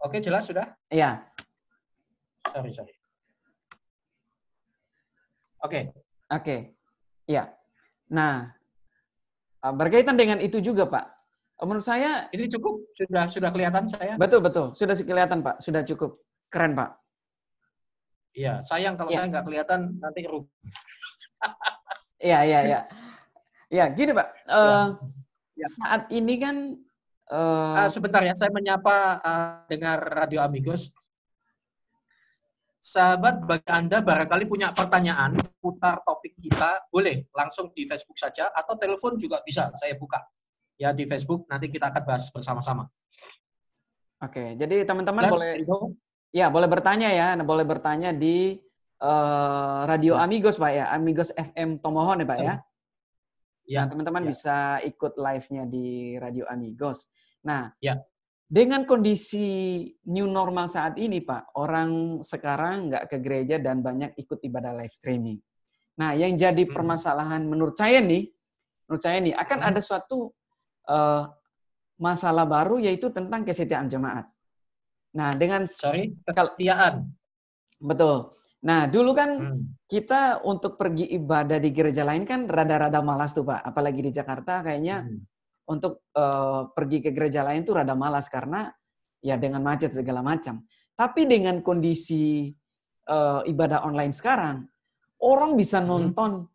[0.00, 0.72] Oke, jelas sudah?
[0.88, 1.20] Iya.
[2.48, 2.96] Sorry, sorry.
[5.60, 5.92] Oke.
[6.32, 6.56] Oke.
[7.28, 7.52] Iya.
[8.08, 8.56] Nah,
[9.60, 11.12] ah, berkaitan dengan itu juga, Pak.
[11.60, 14.16] Menurut saya ini cukup sudah sudah kelihatan saya.
[14.16, 14.72] Betul, betul.
[14.72, 15.60] Sudah kelihatan, Pak.
[15.60, 16.24] Sudah cukup.
[16.48, 17.03] Keren, Pak.
[18.34, 19.22] Iya, sayang kalau ya.
[19.22, 20.50] saya nggak kelihatan nanti rugi.
[22.24, 22.80] Iya, iya, iya.
[23.68, 24.48] Ya, gini Pak.
[24.48, 24.96] Uh,
[25.60, 25.68] ya.
[25.76, 26.72] Saat ini kan
[27.28, 30.88] uh, uh, sebentar ya, saya menyapa uh, dengar Radio Amigos.
[32.80, 38.72] Sahabat, bagi Anda barangkali punya pertanyaan putar topik kita, boleh langsung di Facebook saja atau
[38.76, 40.20] telepon juga bisa saya buka.
[40.74, 42.88] ya di Facebook nanti kita akan bahas bersama-sama.
[44.24, 45.76] Oke, jadi teman-teman boleh itu.
[46.34, 48.58] Ya boleh bertanya ya, nah, boleh bertanya di
[48.98, 50.26] uh, Radio ya.
[50.26, 52.54] Amigos Pak ya, Amigos FM Tomohon ya Pak ya.
[53.64, 54.28] Ya, nah, teman-teman ya.
[54.28, 57.08] bisa ikut live-nya di Radio Amigos.
[57.46, 57.96] Nah, ya.
[58.44, 64.42] dengan kondisi new normal saat ini Pak, orang sekarang nggak ke gereja dan banyak ikut
[64.42, 65.38] ibadah live streaming.
[65.94, 66.74] Nah, yang jadi hmm.
[66.74, 68.26] permasalahan menurut saya nih,
[68.90, 69.68] menurut saya nih akan hmm.
[69.70, 70.34] ada suatu
[70.90, 71.30] uh,
[71.96, 74.33] masalah baru yaitu tentang kesetiaan jemaat.
[75.14, 77.06] Nah, dengan sorry kesetiaan.
[77.78, 78.34] Betul.
[78.64, 79.86] Nah, dulu kan hmm.
[79.86, 83.60] kita untuk pergi ibadah di gereja lain kan rada-rada malas tuh, Pak.
[83.60, 85.20] Apalagi di Jakarta kayaknya hmm.
[85.68, 88.72] untuk uh, pergi ke gereja lain tuh rada malas karena
[89.20, 90.64] ya dengan macet segala macam.
[90.96, 92.48] Tapi dengan kondisi
[93.12, 94.64] uh, ibadah online sekarang,
[95.20, 95.86] orang bisa hmm.
[95.86, 96.50] nonton, hmm.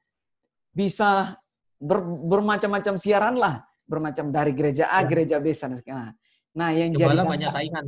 [0.74, 1.38] bisa
[1.78, 5.08] ber, bermacam-macam siaran lah, bermacam dari gereja A, ya.
[5.08, 5.78] gereja B sana.
[6.58, 7.86] Nah, yang Kebala jadi banyak saingan.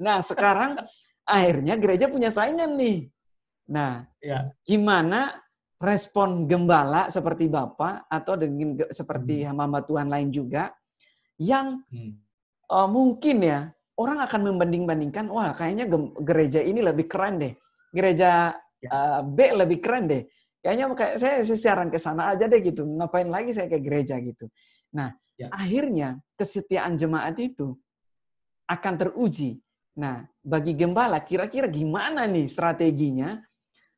[0.00, 0.80] Nah, sekarang
[1.28, 3.12] akhirnya gereja punya saingan nih.
[3.70, 4.50] Nah, ya.
[4.66, 5.36] gimana
[5.80, 9.54] respon gembala seperti Bapak atau dengan seperti hmm.
[9.54, 10.74] hamba Tuhan lain juga
[11.40, 12.12] yang hmm.
[12.68, 15.88] uh, mungkin ya orang akan membanding-bandingkan, wah kayaknya
[16.24, 17.52] gereja ini lebih keren deh,
[17.92, 18.56] gereja
[18.88, 20.24] uh, B lebih keren deh.
[20.60, 22.84] Kayaknya kayak saya, saya siaran ke sana aja deh gitu.
[22.84, 24.48] Ngapain lagi saya ke gereja gitu.
[24.92, 25.48] Nah, ya.
[25.48, 27.72] akhirnya kesetiaan jemaat itu
[28.68, 29.56] akan teruji.
[30.00, 33.36] Nah, bagi gembala kira-kira gimana nih strateginya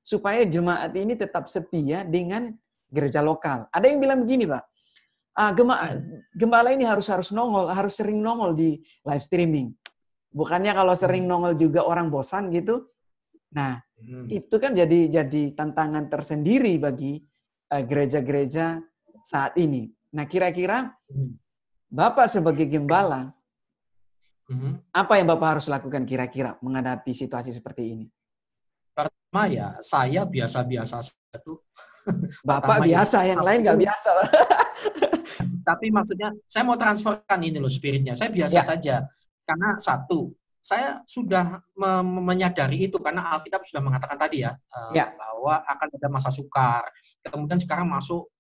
[0.03, 2.51] supaya jemaat ini tetap setia dengan
[2.91, 3.71] gereja lokal.
[3.71, 4.65] Ada yang bilang begini, Pak.
[5.39, 5.55] Ah,
[6.35, 9.71] gembala ini harus harus nongol, harus sering nongol di live streaming.
[10.35, 12.91] Bukannya kalau sering nongol juga orang bosan gitu.
[13.55, 14.27] Nah, Hmm.
[14.27, 17.23] Itu kan jadi jadi tantangan tersendiri bagi
[17.71, 19.87] eh, gereja-gereja uh, saat ini.
[20.13, 21.39] Nah, kira-kira hmm.
[21.93, 23.37] Bapak sebagai gembala,
[24.49, 24.95] hmm.
[24.95, 28.07] apa yang Bapak harus lakukan kira-kira menghadapi situasi seperti ini?
[28.93, 31.63] Pertama ya, saya biasa-biasa satu.
[32.49, 34.11] Bapak ya, biasa, ya, yang lain nggak biasa.
[35.69, 38.19] Tapi maksudnya, saya mau transferkan ini loh spiritnya.
[38.19, 38.65] Saya biasa ya.
[38.67, 38.97] saja.
[39.47, 41.59] Karena satu, saya sudah
[42.07, 46.87] menyadari itu karena Alkitab sudah mengatakan tadi ya, uh, ya bahwa akan ada masa sukar.
[47.23, 48.31] Kemudian sekarang masuk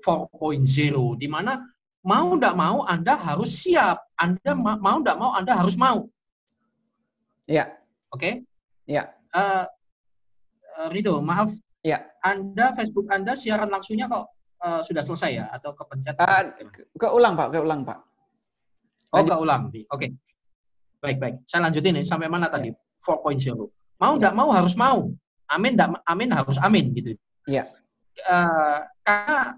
[0.00, 1.60] 4.0 di mana
[2.00, 4.00] mau tidak mau Anda harus siap.
[4.16, 6.08] Anda mau tidak mau Anda harus mau.
[7.44, 7.68] Ya.
[8.10, 8.20] Oke?
[8.20, 8.34] Okay?
[8.88, 9.12] Ya.
[9.30, 9.64] Uh,
[10.90, 11.52] Rido, maaf.
[11.84, 12.08] Ya.
[12.24, 14.28] Anda Facebook Anda siaran langsungnya kok
[14.64, 16.16] uh, sudah selesai ya atau kepencet?
[16.16, 16.52] Uh,
[16.96, 17.98] keulang Pak, keulang Pak.
[19.10, 19.68] Oh, keulang.
[19.68, 19.84] Oke.
[19.90, 20.10] Okay.
[21.00, 21.34] Baik, baik.
[21.48, 22.70] Saya lanjutin nih sampai mana tadi?
[23.00, 23.56] 4.0.
[24.00, 25.08] Mau enggak mau harus mau.
[25.50, 27.16] Amin enggak amin harus amin gitu.
[27.48, 27.72] Iya.
[28.20, 29.56] Uh, karena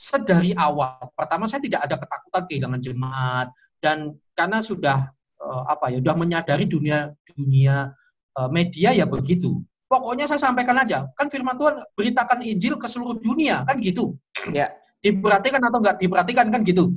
[0.00, 3.46] sedari awal, pertama saya tidak ada ketakutan kehilangan jemaat
[3.84, 5.12] dan karena sudah
[5.44, 7.92] uh, apa ya, sudah menyadari dunia dunia
[8.40, 9.60] uh, media ya begitu.
[9.90, 14.16] Pokoknya saya sampaikan aja, kan firman Tuhan beritakan Injil ke seluruh dunia, kan gitu.
[14.54, 14.72] Ya.
[15.02, 16.94] Diperhatikan atau enggak diperhatikan kan gitu.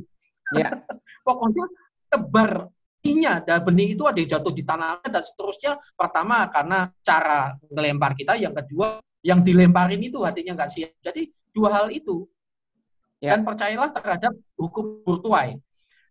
[0.55, 0.71] Ya.
[1.27, 1.65] Pokoknya
[2.07, 2.69] tebar
[3.03, 5.75] benih dan benih itu ada yang jatuh di tanah dan seterusnya.
[5.91, 10.95] Pertama karena cara melempar kita, yang kedua yang dilemparin itu hatinya nggak siap.
[11.03, 12.23] Jadi dua hal itu.
[13.23, 13.39] Ya.
[13.39, 15.55] Dan percayalah terhadap hukum burtuai.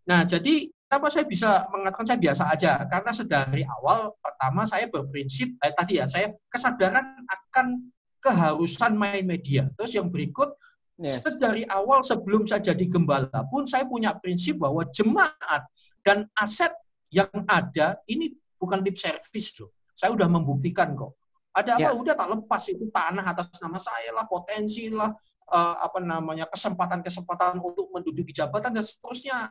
[0.09, 2.73] Nah, jadi kenapa saya bisa mengatakan saya biasa aja?
[2.89, 9.69] Karena sedari awal pertama saya berprinsip eh, tadi ya saya kesadaran akan keharusan main media.
[9.77, 10.57] Terus yang berikut
[10.97, 11.21] yes.
[11.21, 15.69] sedari awal sebelum saya jadi gembala pun saya punya prinsip bahwa jemaat
[16.01, 16.73] dan aset
[17.13, 19.77] yang ada ini bukan lip service loh.
[19.93, 21.13] Saya udah membuktikan kok.
[21.53, 21.91] Ada apa?
[21.91, 21.93] Ya.
[21.93, 25.13] Udah tak lepas itu tanah atas nama saya lah, potensi lah,
[25.49, 29.51] uh, apa namanya kesempatan-kesempatan untuk menduduki jabatan dan seterusnya.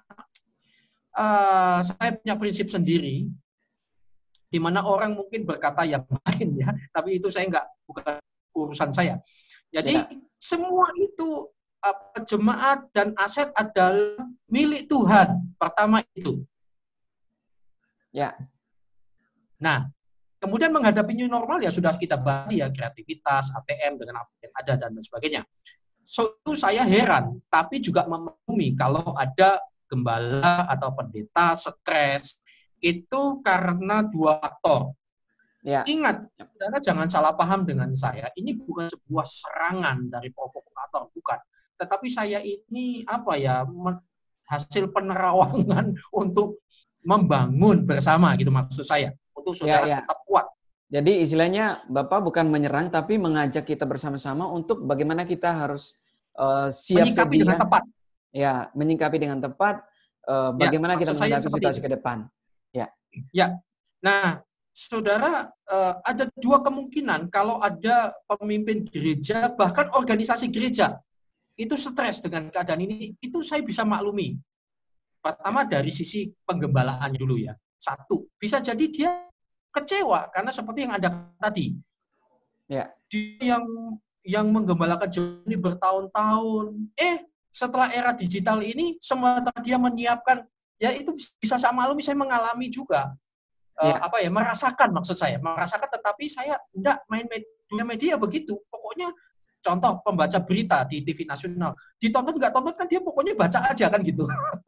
[1.11, 3.27] Uh, saya punya prinsip sendiri,
[4.47, 8.19] di mana orang mungkin berkata yang lain ya, tapi itu saya nggak bukan
[8.55, 9.19] urusan saya.
[9.71, 10.07] Jadi ya.
[10.39, 11.47] semua itu
[11.83, 15.55] uh, jemaat dan aset adalah milik Tuhan.
[15.55, 16.43] Pertama itu.
[18.11, 18.35] Ya.
[19.55, 19.87] Nah,
[20.41, 24.73] kemudian menghadapi new normal ya sudah kita bahas ya kreativitas, ATM dengan apa yang ada
[24.75, 25.41] dan sebagainya.
[26.11, 32.43] So, itu saya heran, tapi juga memahami kalau ada gembala atau pendeta stres
[32.83, 34.91] itu karena dua faktor.
[35.63, 35.87] Ya.
[35.87, 38.27] Ingat, saudara jangan salah paham dengan saya.
[38.35, 41.39] Ini bukan sebuah serangan dari provokator, bukan.
[41.79, 43.63] Tetapi saya ini apa ya
[44.51, 46.59] hasil penerawangan untuk
[47.07, 49.97] membangun bersama gitu maksud saya untuk saudara ya, ya.
[50.03, 50.45] tetap kuat.
[50.91, 55.95] Jadi istilahnya Bapak bukan menyerang tapi mengajak kita bersama-sama untuk bagaimana kita harus
[56.37, 57.43] uh, siap menyikapi sedia.
[57.43, 57.83] dengan tepat.
[58.31, 59.83] Ya, menyingkapi dengan tepat
[60.23, 61.85] uh, bagaimana ya, kita menghadapi situasi itu.
[61.85, 62.17] ke depan.
[62.71, 62.87] Ya.
[63.35, 63.47] Ya.
[63.99, 64.39] Nah,
[64.71, 70.95] saudara uh, ada dua kemungkinan kalau ada pemimpin gereja bahkan organisasi gereja
[71.59, 74.39] itu stres dengan keadaan ini, itu saya bisa maklumi.
[75.21, 77.53] Pertama dari sisi penggembalaan dulu ya.
[77.77, 79.11] Satu, bisa jadi dia
[79.69, 81.77] kecewa karena seperti yang ada tadi.
[82.65, 82.89] Ya.
[83.05, 83.65] Dia yang
[84.21, 85.09] yang menggembalakan
[85.45, 86.93] ini bertahun-tahun.
[86.97, 90.45] Eh, setelah era digital ini semua dia menyiapkan.
[90.81, 93.13] Ya itu bisa saya maklumi saya mengalami juga
[93.77, 98.57] uh, apa ya merasakan maksud saya merasakan tetapi saya enggak main media media begitu.
[98.65, 99.13] Pokoknya
[99.61, 101.77] contoh pembaca berita di TV nasional.
[102.01, 104.25] Ditonton nggak tonton kan dia pokoknya baca aja kan gitu.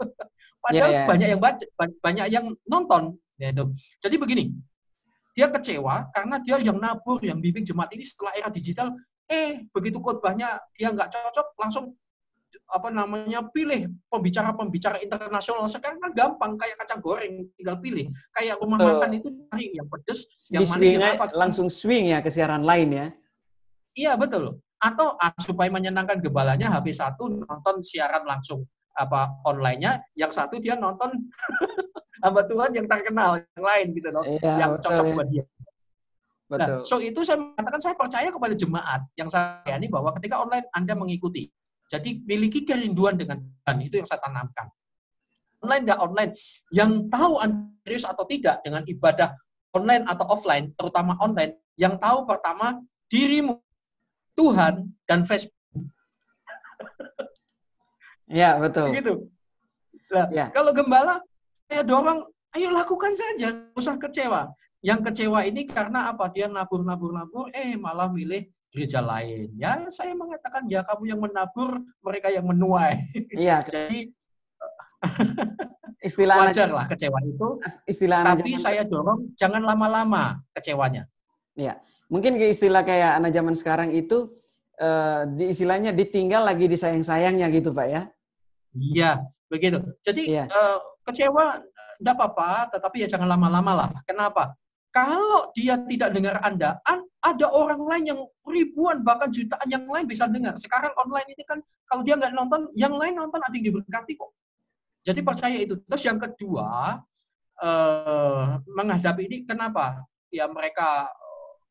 [0.64, 1.08] Padahal yeah, yeah.
[1.10, 1.66] banyak yang baca
[1.98, 3.66] banyak yang nonton ya itu.
[4.06, 4.44] Jadi begini
[5.34, 8.94] dia kecewa karena dia yang nabur yang bimbing jemaat ini setelah era digital
[9.30, 11.96] eh begitu khotbahnya dia nggak cocok langsung
[12.74, 15.70] apa namanya pilih pembicara-pembicara internasional.
[15.70, 18.10] Sekarang kan gampang kayak kacang goreng tinggal pilih.
[18.34, 18.90] Kayak rumah Betul.
[18.98, 20.20] makan itu cari yang pedes
[20.50, 21.26] yang manis yang apa.
[21.38, 23.08] langsung swing ya ke siaran lain ya.
[23.94, 30.30] Iya betul atau ah, supaya menyenangkan gebalanya HP satu nonton siaran langsung apa online-nya yang
[30.30, 31.10] satu dia nonton
[32.24, 35.14] hamba Tuhan yang terkenal yang lain gitu loh iya, yang betul, cocok ya.
[35.16, 35.44] buat dia
[36.54, 36.86] Betul.
[36.86, 40.70] Nah, so itu saya mengatakan saya percaya kepada jemaat yang saya ini bahwa ketika online
[40.70, 41.50] Anda mengikuti
[41.90, 44.70] jadi miliki kerinduan dengan Tuhan, itu yang saya tanamkan.
[45.62, 46.32] Online dan online,
[46.74, 49.36] yang tahu Anda serius atau tidak dengan ibadah
[49.74, 53.62] online atau offline, terutama online, yang tahu pertama dirimu,
[54.34, 55.54] Tuhan, dan Facebook.
[58.26, 58.90] Ya, betul.
[58.98, 59.14] Gitu.
[60.10, 60.50] Nah, ya.
[60.50, 61.22] Kalau gembala,
[61.70, 62.26] saya dorong,
[62.58, 64.50] ayo lakukan saja, usah kecewa.
[64.84, 66.28] Yang kecewa ini karena apa?
[66.28, 69.56] Dia nabur-nabur-nabur, eh malah milih gereja lain.
[69.56, 73.00] Ya, saya mengatakan ya kamu yang menabur, mereka yang menuai.
[73.32, 73.64] Iya.
[73.72, 74.12] Jadi
[76.12, 77.48] istilah wajar lah kecewa itu.
[77.88, 81.08] Istilah tapi saya dorong jangan lama-lama kecewanya.
[81.56, 81.80] Iya.
[82.12, 84.36] Mungkin ke istilah kayak anak zaman sekarang itu
[84.84, 88.02] uh, di istilahnya ditinggal lagi disayang-sayangnya gitu, Pak ya.
[88.76, 89.12] Iya,
[89.48, 89.80] begitu.
[90.04, 90.46] Jadi iya.
[90.52, 90.78] uh,
[91.08, 91.62] kecewa
[91.98, 93.90] tidak apa-apa, tetapi ya jangan lama-lama lah.
[94.04, 94.60] Kenapa?
[94.94, 96.78] Kalau dia tidak dengar Anda,
[97.24, 100.54] ada orang lain yang ribuan bahkan jutaan yang lain bisa dengar.
[100.62, 101.58] Sekarang online ini kan
[101.90, 104.30] kalau dia nggak nonton, yang lain nonton ada yang diberkati kok.
[105.02, 105.82] Jadi percaya itu.
[105.90, 107.02] Terus yang kedua,
[107.58, 110.06] eh, menghadapi ini kenapa?
[110.30, 111.10] Ya mereka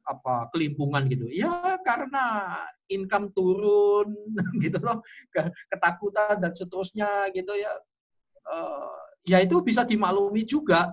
[0.03, 1.31] apa kelimpungan gitu.
[1.31, 2.59] Ya karena
[2.91, 4.11] income turun
[4.67, 4.99] gitu loh,
[5.71, 7.71] ketakutan dan seterusnya gitu ya.
[8.51, 8.99] Eh,
[9.31, 10.91] ya itu bisa dimaklumi juga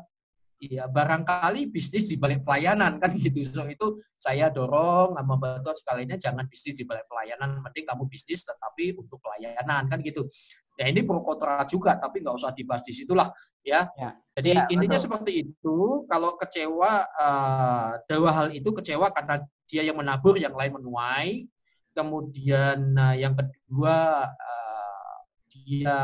[0.60, 3.48] Iya, barangkali bisnis di balik pelayanan kan gitu.
[3.48, 8.44] So itu saya dorong sama bantuan sekalinya jangan bisnis di balik pelayanan, mending kamu bisnis
[8.44, 10.28] tetapi untuk pelayanan kan gitu.
[10.76, 13.32] Ya ini pro kontra juga, tapi nggak usah dibahas di situlah
[13.64, 13.88] ya.
[13.96, 14.20] ya.
[14.36, 15.06] Jadi ya, intinya betul.
[15.08, 15.78] seperti itu.
[16.12, 21.48] Kalau kecewa, uh, dua hal itu kecewa karena dia yang menabur, yang lain menuai.
[21.96, 25.16] Kemudian uh, yang kedua uh,
[25.48, 26.00] dia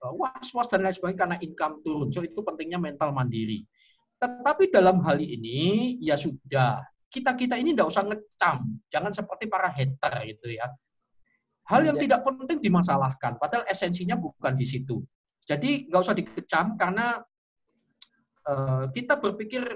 [0.00, 2.08] was-was dan lain sebagainya karena income turun.
[2.08, 3.68] So itu pentingnya mental mandiri.
[4.16, 6.80] Tetapi dalam hal ini ya sudah
[7.10, 10.70] kita kita ini tidak usah ngecam, jangan seperti para hater itu ya.
[11.66, 12.02] Hal yang ya.
[12.06, 15.02] tidak penting dimasalahkan, padahal esensinya bukan di situ.
[15.44, 17.18] Jadi nggak usah dikecam karena
[18.46, 19.66] uh, kita berpikir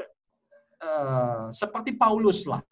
[0.78, 2.62] uh, seperti Paulus lah.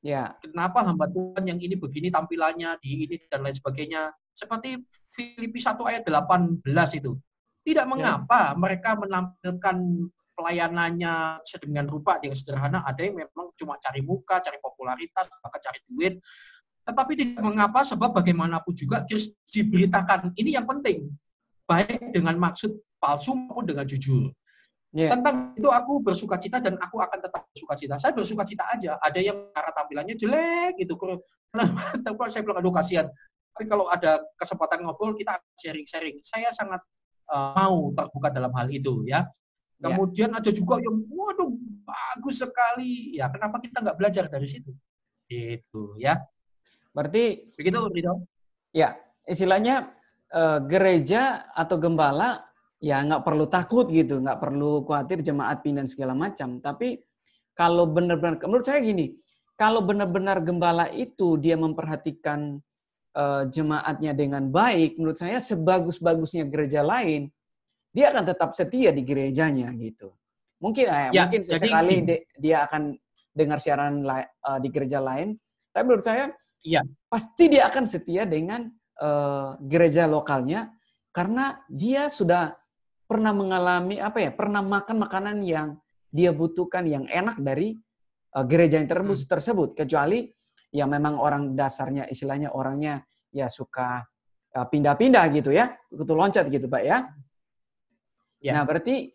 [0.00, 0.34] Ya.
[0.40, 4.10] Kenapa hamba Tuhan yang ini begini tampilannya di ini dan lain sebagainya.
[4.32, 4.80] Seperti
[5.12, 6.64] Filipi 1 ayat 18
[6.98, 7.12] itu.
[7.62, 7.90] Tidak ya.
[7.90, 8.58] mengapa ya.
[8.58, 9.76] mereka menampilkan
[10.32, 12.82] pelayanannya sedemikian rupa yang sederhana.
[12.82, 16.18] Ada yang memang cuma cari muka, cari popularitas, bahkan cari duit.
[16.82, 20.34] Tetapi tidak mengapa sebab bagaimanapun juga Kristus diberitakan.
[20.34, 21.14] Ini yang penting.
[21.62, 24.34] Baik dengan maksud palsu maupun dengan jujur.
[24.92, 25.08] Yeah.
[25.14, 27.94] Tentang itu aku bersuka cita dan aku akan tetap bersuka cita.
[27.96, 29.00] Saya bersuka cita aja.
[29.00, 30.98] Ada yang cara tampilannya jelek gitu.
[30.98, 33.08] Tapi saya bilang aduh kasihan.
[33.52, 36.24] Tapi kalau ada kesempatan ngobrol, kita sharing-sharing.
[36.24, 36.80] Saya sangat
[37.28, 39.28] uh, mau terbuka dalam hal itu ya.
[39.76, 39.92] ya.
[39.92, 40.40] Kemudian ya.
[40.40, 41.52] ada juga yang, waduh,
[41.84, 43.16] bagus sekali.
[43.20, 44.72] Ya, kenapa kita nggak belajar dari situ?
[45.28, 46.16] Itu ya.
[46.96, 48.24] Berarti begitu, Rido?
[48.72, 48.96] Ya,
[49.28, 49.92] istilahnya
[50.32, 52.44] uh, gereja atau gembala
[52.82, 56.58] ya nggak perlu takut gitu, nggak perlu khawatir jemaat pindah segala macam.
[56.58, 57.00] Tapi
[57.52, 59.12] kalau benar-benar, menurut saya gini,
[59.54, 62.58] kalau benar-benar gembala itu dia memperhatikan
[63.16, 67.28] uh, jemaatnya dengan baik, menurut saya sebagus-bagusnya gereja lain,
[67.92, 70.12] dia akan tetap setia di gerejanya gitu.
[70.62, 72.96] Mungkin eh, ya, mungkin sesekali jadi, dia akan
[73.32, 75.36] dengar siaran uh, di gereja lain,
[75.72, 76.30] tapi menurut saya
[76.62, 76.84] ya.
[77.08, 78.68] pasti dia akan setia dengan
[79.02, 80.72] uh, gereja lokalnya
[81.12, 82.56] karena dia sudah
[83.04, 85.76] pernah mengalami apa ya pernah makan makanan yang
[86.08, 87.76] dia butuhkan yang enak dari
[88.36, 89.28] uh, gereja yang tersebut hmm.
[89.28, 90.32] tersebut kecuali
[90.72, 94.02] yang memang orang dasarnya istilahnya orangnya ya suka
[94.56, 96.98] uh, pindah-pindah gitu ya kutu loncat gitu pak ya,
[98.40, 98.52] ya.
[98.56, 99.12] nah berarti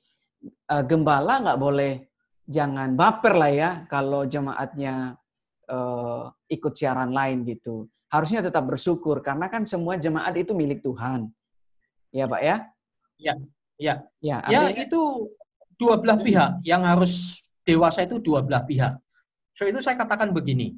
[0.70, 2.08] uh, gembala nggak boleh
[2.48, 5.20] jangan baper lah ya kalau jemaatnya
[5.68, 7.86] uh, ikut siaran lain gitu.
[8.08, 11.28] Harusnya tetap bersyukur karena kan semua jemaat itu milik Tuhan.
[12.16, 12.58] Ya, Pak ya?
[13.20, 13.34] Ya.
[13.78, 13.94] Ya.
[14.24, 15.28] Ya, ya itu
[15.78, 18.96] dua belah pihak yang harus dewasa itu dua belah pihak.
[19.60, 20.74] So itu saya katakan begini.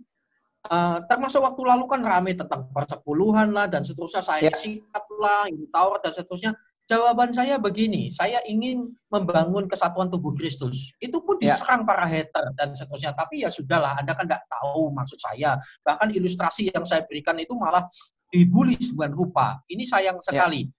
[0.60, 4.57] Uh, termasuk waktu lalu kan rame tentang persepuluhan lah dan seterusnya saya ya.
[4.60, 6.51] sikap lah, ini tawar dan seterusnya.
[6.89, 8.82] Jawaban saya begini, saya ingin
[9.14, 10.89] membangun kesatuan tubuh Kristus.
[10.97, 11.53] Itu pun ya.
[11.53, 13.14] diserang para hater dan seterusnya.
[13.14, 15.62] Tapi ya sudahlah, Anda kan tidak tahu maksud saya.
[15.86, 17.86] Bahkan ilustrasi yang saya berikan itu malah
[18.34, 19.62] dibully sebuah rupa.
[19.70, 20.26] Ini sayang ya.
[20.34, 20.66] sekali.
[20.66, 20.74] Ya.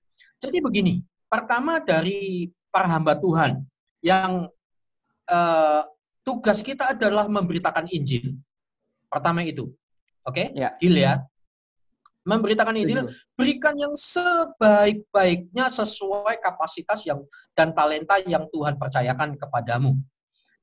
[0.50, 0.94] Jadi begini,
[1.30, 3.62] pertama dari para hamba Tuhan
[4.02, 4.50] yang
[5.30, 5.82] uh,
[6.26, 8.34] tugas kita adalah memberitakan Injil.
[9.10, 9.74] Pertama itu.
[10.22, 10.54] Oke?
[10.54, 10.56] Okay?
[10.56, 10.70] Ya.
[10.78, 11.14] Deal ya
[12.20, 17.24] memberitakan Injil, berikan yang sebaik-baiknya sesuai kapasitas yang
[17.56, 19.96] dan talenta yang Tuhan percayakan kepadamu.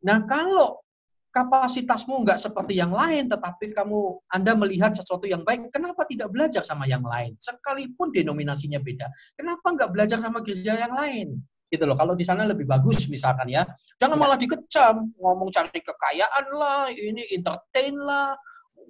[0.06, 0.86] Nah, kalau
[1.34, 6.62] kapasitasmu nggak seperti yang lain, tetapi kamu Anda melihat sesuatu yang baik, kenapa tidak belajar
[6.62, 7.34] sama yang lain?
[7.42, 11.42] Sekalipun denominasinya beda, kenapa nggak belajar sama gereja yang lain?
[11.68, 12.00] Gitu loh.
[12.00, 13.68] Kalau di sana lebih bagus misalkan ya,
[14.00, 14.22] jangan ya.
[14.24, 18.36] malah dikecam, ngomong cari kekayaan lah, ini entertain lah,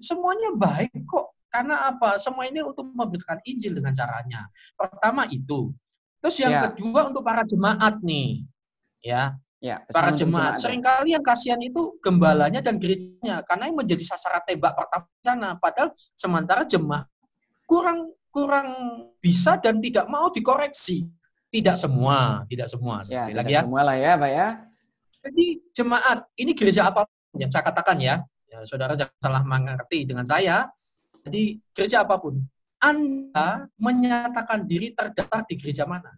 [0.02, 2.22] semuanya baik kok karena apa?
[2.22, 4.46] Semua ini untuk memberikan Injil dengan caranya.
[4.78, 5.74] Pertama itu.
[6.22, 6.62] Terus yang ya.
[6.70, 8.46] kedua untuk para jemaat nih.
[9.02, 9.38] Ya.
[9.58, 10.62] Ya, para jemaat.
[10.62, 15.50] Seringkali yang kasihan itu gembalanya dan gerejanya karena yang menjadi sasaran tembak pertama sana.
[15.58, 17.10] Padahal sementara jemaat
[17.66, 18.70] kurang kurang
[19.18, 21.10] bisa dan tidak mau dikoreksi.
[21.48, 23.08] Tidak semua, tidak semua.
[23.08, 23.62] Ya, tidak lagi ya.
[23.64, 24.48] semua lah ya, Pak ya.
[25.24, 28.16] Jadi jemaat, ini gereja apa yang saya katakan ya,
[28.48, 30.68] ya saudara jangan salah mengerti dengan saya,
[31.28, 32.40] jadi gereja apa pun,
[32.80, 36.16] Anda menyatakan diri terdaftar di gereja mana.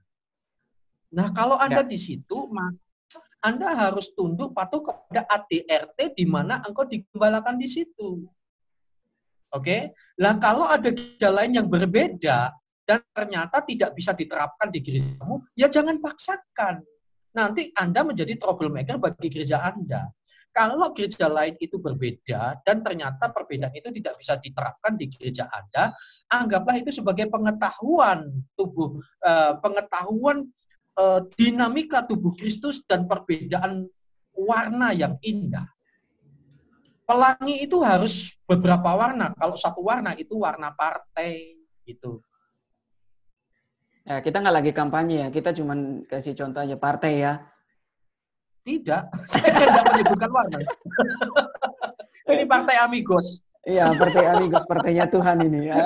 [1.10, 1.90] Nah, kalau Anda ya.
[1.90, 2.78] di situ, maka
[3.42, 8.30] Anda harus tunduk patuh kepada ADRT di mana engkau digembalakan di situ.
[9.50, 9.66] Oke?
[9.66, 9.82] Okay?
[10.22, 12.54] Nah, kalau ada gereja lain yang berbeda
[12.90, 16.82] dan ternyata tidak bisa diterapkan di gerejamu, ya jangan paksakan.
[17.38, 20.10] Nanti Anda menjadi troublemaker bagi gereja Anda.
[20.50, 25.94] Kalau gereja lain itu berbeda dan ternyata perbedaan itu tidak bisa diterapkan di gereja Anda,
[26.34, 28.26] anggaplah itu sebagai pengetahuan
[28.58, 30.50] tubuh, eh, pengetahuan
[30.98, 33.86] eh, dinamika tubuh Kristus dan perbedaan
[34.34, 35.70] warna yang indah.
[37.06, 39.30] Pelangi itu harus beberapa warna.
[39.38, 42.26] Kalau satu warna itu warna partai gitu.
[44.10, 45.78] Ya, kita nggak lagi kampanye ya, kita cuma
[46.10, 47.46] kasih contoh aja partai ya.
[48.66, 50.60] Tidak, saya tidak menyebutkan warna.
[52.34, 53.38] ini partai Amigos.
[53.70, 55.86] Iya, partai Amigos, partainya Tuhan ini ya.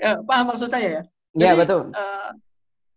[0.00, 1.02] ya paham maksud saya ya?
[1.36, 1.92] Iya, betul.
[1.92, 2.32] Uh,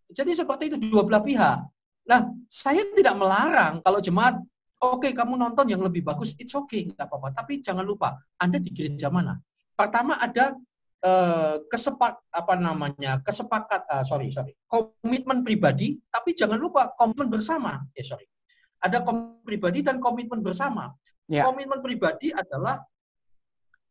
[0.08, 1.68] jadi seperti itu dua belah pihak.
[2.08, 4.40] Nah, saya tidak melarang kalau jemaat,
[4.80, 7.36] oke okay, kamu nonton yang lebih bagus, it's okay, nggak apa-apa.
[7.44, 9.36] Tapi jangan lupa, Anda di gereja mana?
[9.76, 10.56] Pertama ada
[11.04, 17.86] eh, kesepak apa namanya kesepakat uh, sorry sorry komitmen pribadi tapi jangan lupa komitmen bersama
[17.94, 18.26] ya sorry
[18.82, 20.94] ada komitmen pribadi dan komitmen bersama
[21.30, 21.46] ya.
[21.46, 22.82] komitmen pribadi adalah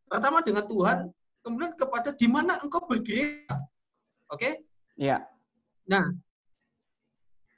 [0.06, 0.98] pertama dengan Tuhan
[1.42, 3.54] kemudian kepada di mana engkau bergereja
[4.30, 4.52] oke okay?
[4.98, 5.22] ya
[5.86, 6.10] nah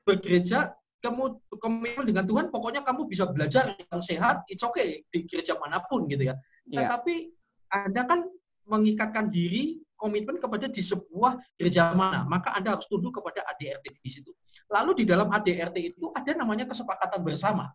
[0.05, 5.55] bergereja kamu komitmen dengan Tuhan pokoknya kamu bisa belajar yang sehat it's okay di gereja
[5.57, 6.35] mana pun gitu ya,
[6.67, 6.85] ya.
[6.85, 7.31] tetapi
[7.71, 8.21] anda kan
[8.69, 14.11] mengikatkan diri komitmen kepada di sebuah gereja mana, maka Anda harus tunduk kepada ADRT di
[14.13, 14.31] situ.
[14.71, 17.67] Lalu di dalam ADRT itu ada namanya kesepakatan bersama.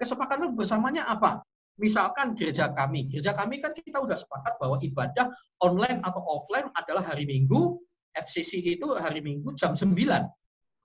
[0.00, 1.44] Kesepakatan bersamanya apa?
[1.76, 5.28] Misalkan gereja kami, gereja kami kan kita udah sepakat bahwa ibadah
[5.60, 7.76] online atau offline adalah hari Minggu,
[8.16, 9.92] FCC itu hari Minggu jam 9.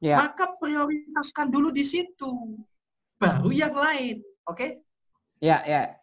[0.03, 0.20] Ya.
[0.20, 2.59] Maka prioritaskan dulu di situ.
[3.16, 4.57] Baru yang lain, oke?
[4.59, 4.70] Okay?
[5.39, 5.95] Ya, ya.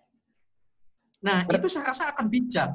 [1.21, 2.71] Nah, Ber itu saya rasa akan bijak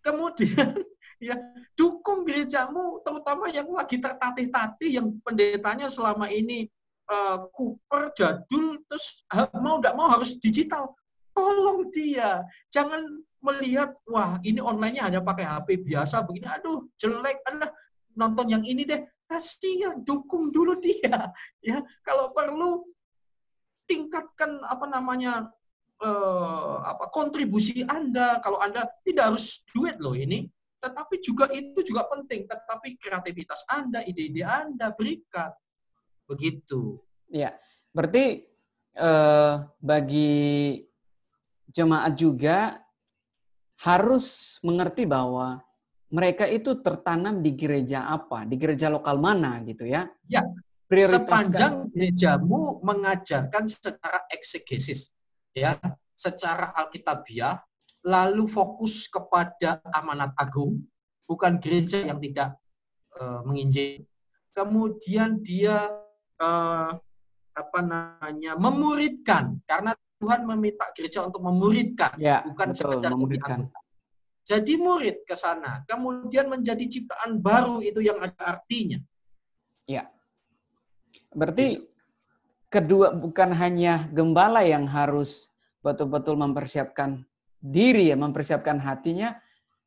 [0.00, 0.76] Kemudian
[1.28, 1.36] ya
[1.76, 6.64] dukung gerejamu terutama yang lagi tertatih-tatih yang pendetanya selama ini
[7.12, 9.24] uh, kuper jadul terus
[9.60, 10.96] mau tidak mau harus digital.
[11.30, 12.42] Tolong dia.
[12.74, 13.06] Jangan
[13.40, 16.48] melihat wah ini onlinenya hanya pakai HP biasa begini.
[16.48, 17.40] Aduh jelek.
[17.46, 17.70] Anda
[18.16, 19.04] nonton yang ini deh.
[19.30, 21.30] Kasihan dukung dulu dia.
[21.62, 22.82] Ya kalau perlu
[23.86, 25.50] tingkatkan apa namanya
[26.00, 30.48] eh, apa kontribusi Anda kalau Anda tidak harus duit loh ini
[30.80, 32.48] tetapi juga itu juga penting.
[32.48, 35.52] Tetapi kreativitas Anda, ide-ide Anda berikan.
[36.24, 36.98] Begitu.
[37.28, 37.54] Ya,
[37.92, 38.48] berarti
[38.96, 40.80] eh, bagi
[41.70, 42.80] jemaat juga
[43.80, 45.62] harus mengerti bahwa
[46.10, 50.10] mereka itu tertanam di gereja apa, di gereja lokal mana gitu ya.
[50.26, 50.42] Ya,
[50.90, 55.14] sepanjang gerejamu mengajarkan secara eksegesis,
[55.54, 55.76] ya,
[56.14, 57.60] secara alkitabiah,
[58.04, 60.80] lalu fokus kepada amanat agung,
[61.24, 62.56] bukan gereja yang tidak
[63.16, 64.04] uh, menginjil.
[64.50, 65.88] Kemudian dia
[66.40, 66.90] uh,
[67.50, 73.58] apa namanya memuridkan karena Tuhan meminta gereja untuk memuridkan, ya, bukan betul, sekedar memuridkan
[74.50, 78.98] jadi murid ke sana, kemudian menjadi ciptaan baru itu yang ada artinya.
[79.86, 80.10] Ya.
[81.30, 81.78] Berarti
[82.70, 85.50] kedua bukan hanya gembala yang harus
[85.82, 87.26] betul-betul mempersiapkan
[87.58, 89.36] diri ya, mempersiapkan hatinya.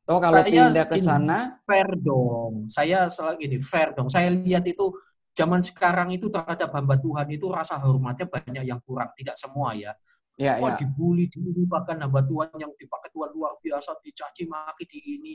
[0.04, 2.68] Toh kalau saya pindah ke sana fair dong.
[2.68, 4.12] Saya selalu ini fair dong.
[4.12, 4.92] Saya lihat itu
[5.32, 9.96] zaman sekarang itu terhadap hamba Tuhan itu rasa hormatnya banyak yang kurang, tidak semua ya.
[10.34, 10.82] Ya, Wah, ya.
[10.82, 15.34] dibully, dibully, bahkan hamba Tuhan yang dipakai Tuhan luar biasa, dicaci maki di ini.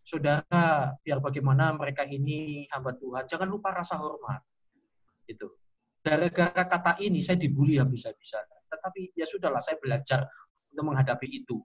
[0.00, 4.40] Saudara, biar bagaimana mereka ini hamba Tuhan, jangan lupa rasa hormat.
[5.28, 5.52] Itu.
[6.06, 8.46] Gara-gara kata ini, saya dibully habis-habisan.
[8.70, 10.22] Tetapi ya sudahlah, saya belajar
[10.70, 11.58] untuk menghadapi itu.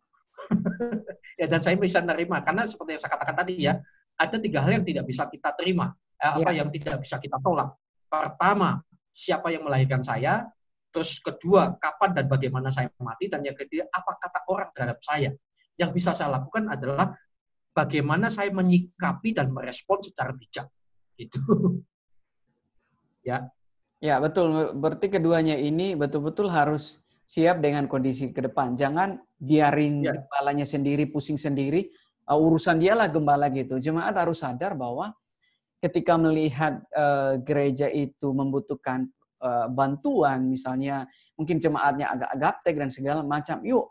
[1.40, 3.78] ya dan saya bisa nerima karena seperti yang saya katakan tadi ya
[4.18, 6.66] ada tiga hal yang tidak bisa kita terima eh, apa ya.
[6.66, 7.78] yang tidak bisa kita tolak
[8.10, 8.82] pertama
[9.14, 10.50] siapa yang melahirkan saya
[10.92, 13.32] Terus kedua, kapan dan bagaimana saya mati.
[13.32, 15.32] Dan yang ketiga, apa kata orang terhadap saya.
[15.80, 17.16] Yang bisa saya lakukan adalah
[17.72, 20.68] bagaimana saya menyikapi dan merespon secara bijak.
[21.16, 21.40] Itu.
[23.28, 23.48] ya.
[24.02, 24.74] Ya, betul.
[24.82, 28.74] Berarti keduanya ini betul-betul harus siap dengan kondisi ke depan.
[28.74, 30.18] Jangan biarin ya.
[30.18, 31.88] gembalanya sendiri, pusing sendiri.
[32.26, 33.78] Uh, urusan dialah gembala gitu.
[33.78, 35.14] Jemaat harus sadar bahwa
[35.78, 39.06] ketika melihat uh, gereja itu membutuhkan
[39.42, 41.06] uh, bantuan, misalnya
[41.38, 43.62] mungkin jemaatnya agak gaptek dan segala macam.
[43.62, 43.86] Yuk,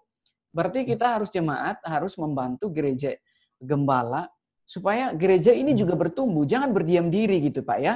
[0.51, 3.15] berarti kita harus jemaat harus membantu gereja
[3.63, 4.27] gembala
[4.67, 6.47] supaya gereja ini juga bertumbuh.
[6.47, 7.95] Jangan berdiam diri gitu, Pak ya.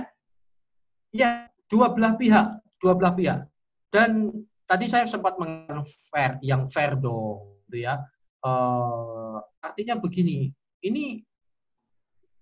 [1.14, 3.40] Ya, dua belah pihak, dua belah pihak.
[3.88, 4.30] Dan
[4.66, 8.02] tadi saya sempat mengatakan fair, yang fair dong, gitu ya.
[8.44, 10.52] Uh, artinya begini,
[10.84, 11.24] ini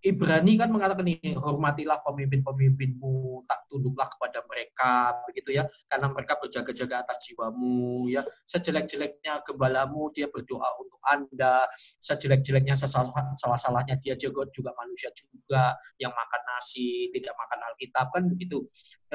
[0.03, 7.07] Ibrani kan mengatakan ini hormatilah pemimpin-pemimpinmu, tak tunduklah kepada mereka, begitu ya, karena mereka berjaga-jaga
[7.07, 8.27] atas jiwamu, ya.
[8.51, 11.71] Sejelek-jeleknya gembalamu dia berdoa untuk anda,
[12.03, 18.59] sejelek-jeleknya salah-salahnya dia juga juga manusia juga yang makan nasi, tidak makan Alkitab kan begitu.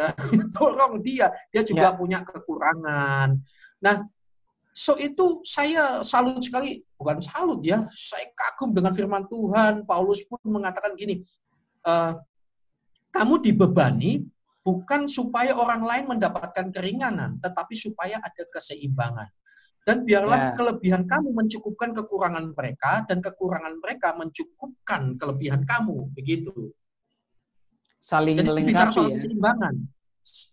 [0.57, 1.97] tolong dia, dia juga ya.
[1.97, 3.37] punya kekurangan.
[3.81, 3.95] Nah,
[4.77, 9.89] So itu saya salut sekali, bukan salut ya, saya kagum dengan firman Tuhan.
[9.89, 11.25] Paulus pun mengatakan gini,
[11.81, 11.93] e,
[13.09, 14.21] kamu dibebani
[14.61, 19.33] bukan supaya orang lain mendapatkan keringanan, tetapi supaya ada keseimbangan.
[19.81, 20.53] Dan biarlah ya.
[20.53, 26.69] kelebihan kamu mencukupkan kekurangan mereka, dan kekurangan mereka mencukupkan kelebihan kamu, begitu.
[27.99, 29.15] Saling Jadi melengkapi soal ya?
[29.19, 29.73] keseimbangan.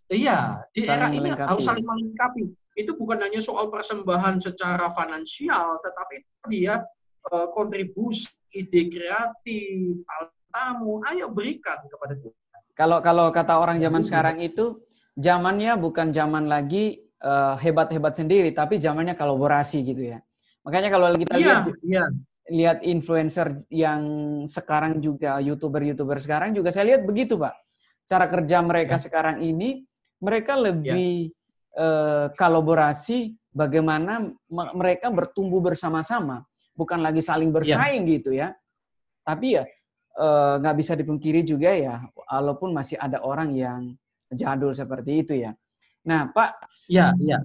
[0.04, 0.38] Iya,
[0.70, 6.14] di saling era ini harus saling melengkapi itu bukan hanya soal persembahan secara finansial, tetapi
[6.50, 6.82] dia
[7.30, 10.02] uh, kontribusi, ide kreatif,
[10.50, 12.60] tamu, ayo berikan kepada Tuhan.
[12.74, 14.08] Kalau kalau kata orang zaman hmm.
[14.10, 14.82] sekarang itu
[15.14, 20.18] zamannya bukan zaman lagi uh, hebat-hebat sendiri, tapi zamannya kolaborasi gitu ya.
[20.66, 22.04] Makanya kalau kita iya, lihat iya.
[22.50, 24.02] Lihat influencer yang
[24.44, 27.56] sekarang juga youtuber-youtuber sekarang juga saya lihat begitu pak.
[28.04, 29.02] Cara kerja mereka ya.
[29.08, 29.80] sekarang ini
[30.20, 31.42] mereka lebih ya
[31.74, 36.42] eh, kolaborasi bagaimana mereka bertumbuh bersama-sama,
[36.74, 37.54] bukan lagi saling iya.
[37.54, 38.12] bersaing ya.
[38.18, 38.48] gitu ya.
[39.24, 39.64] Tapi ya
[40.18, 43.80] eh, nggak bisa dipungkiri juga ya, walaupun masih ada orang yang
[44.30, 45.52] jadul seperti itu ya.
[46.04, 46.68] Nah, Pak.
[46.90, 47.40] Ya, ya.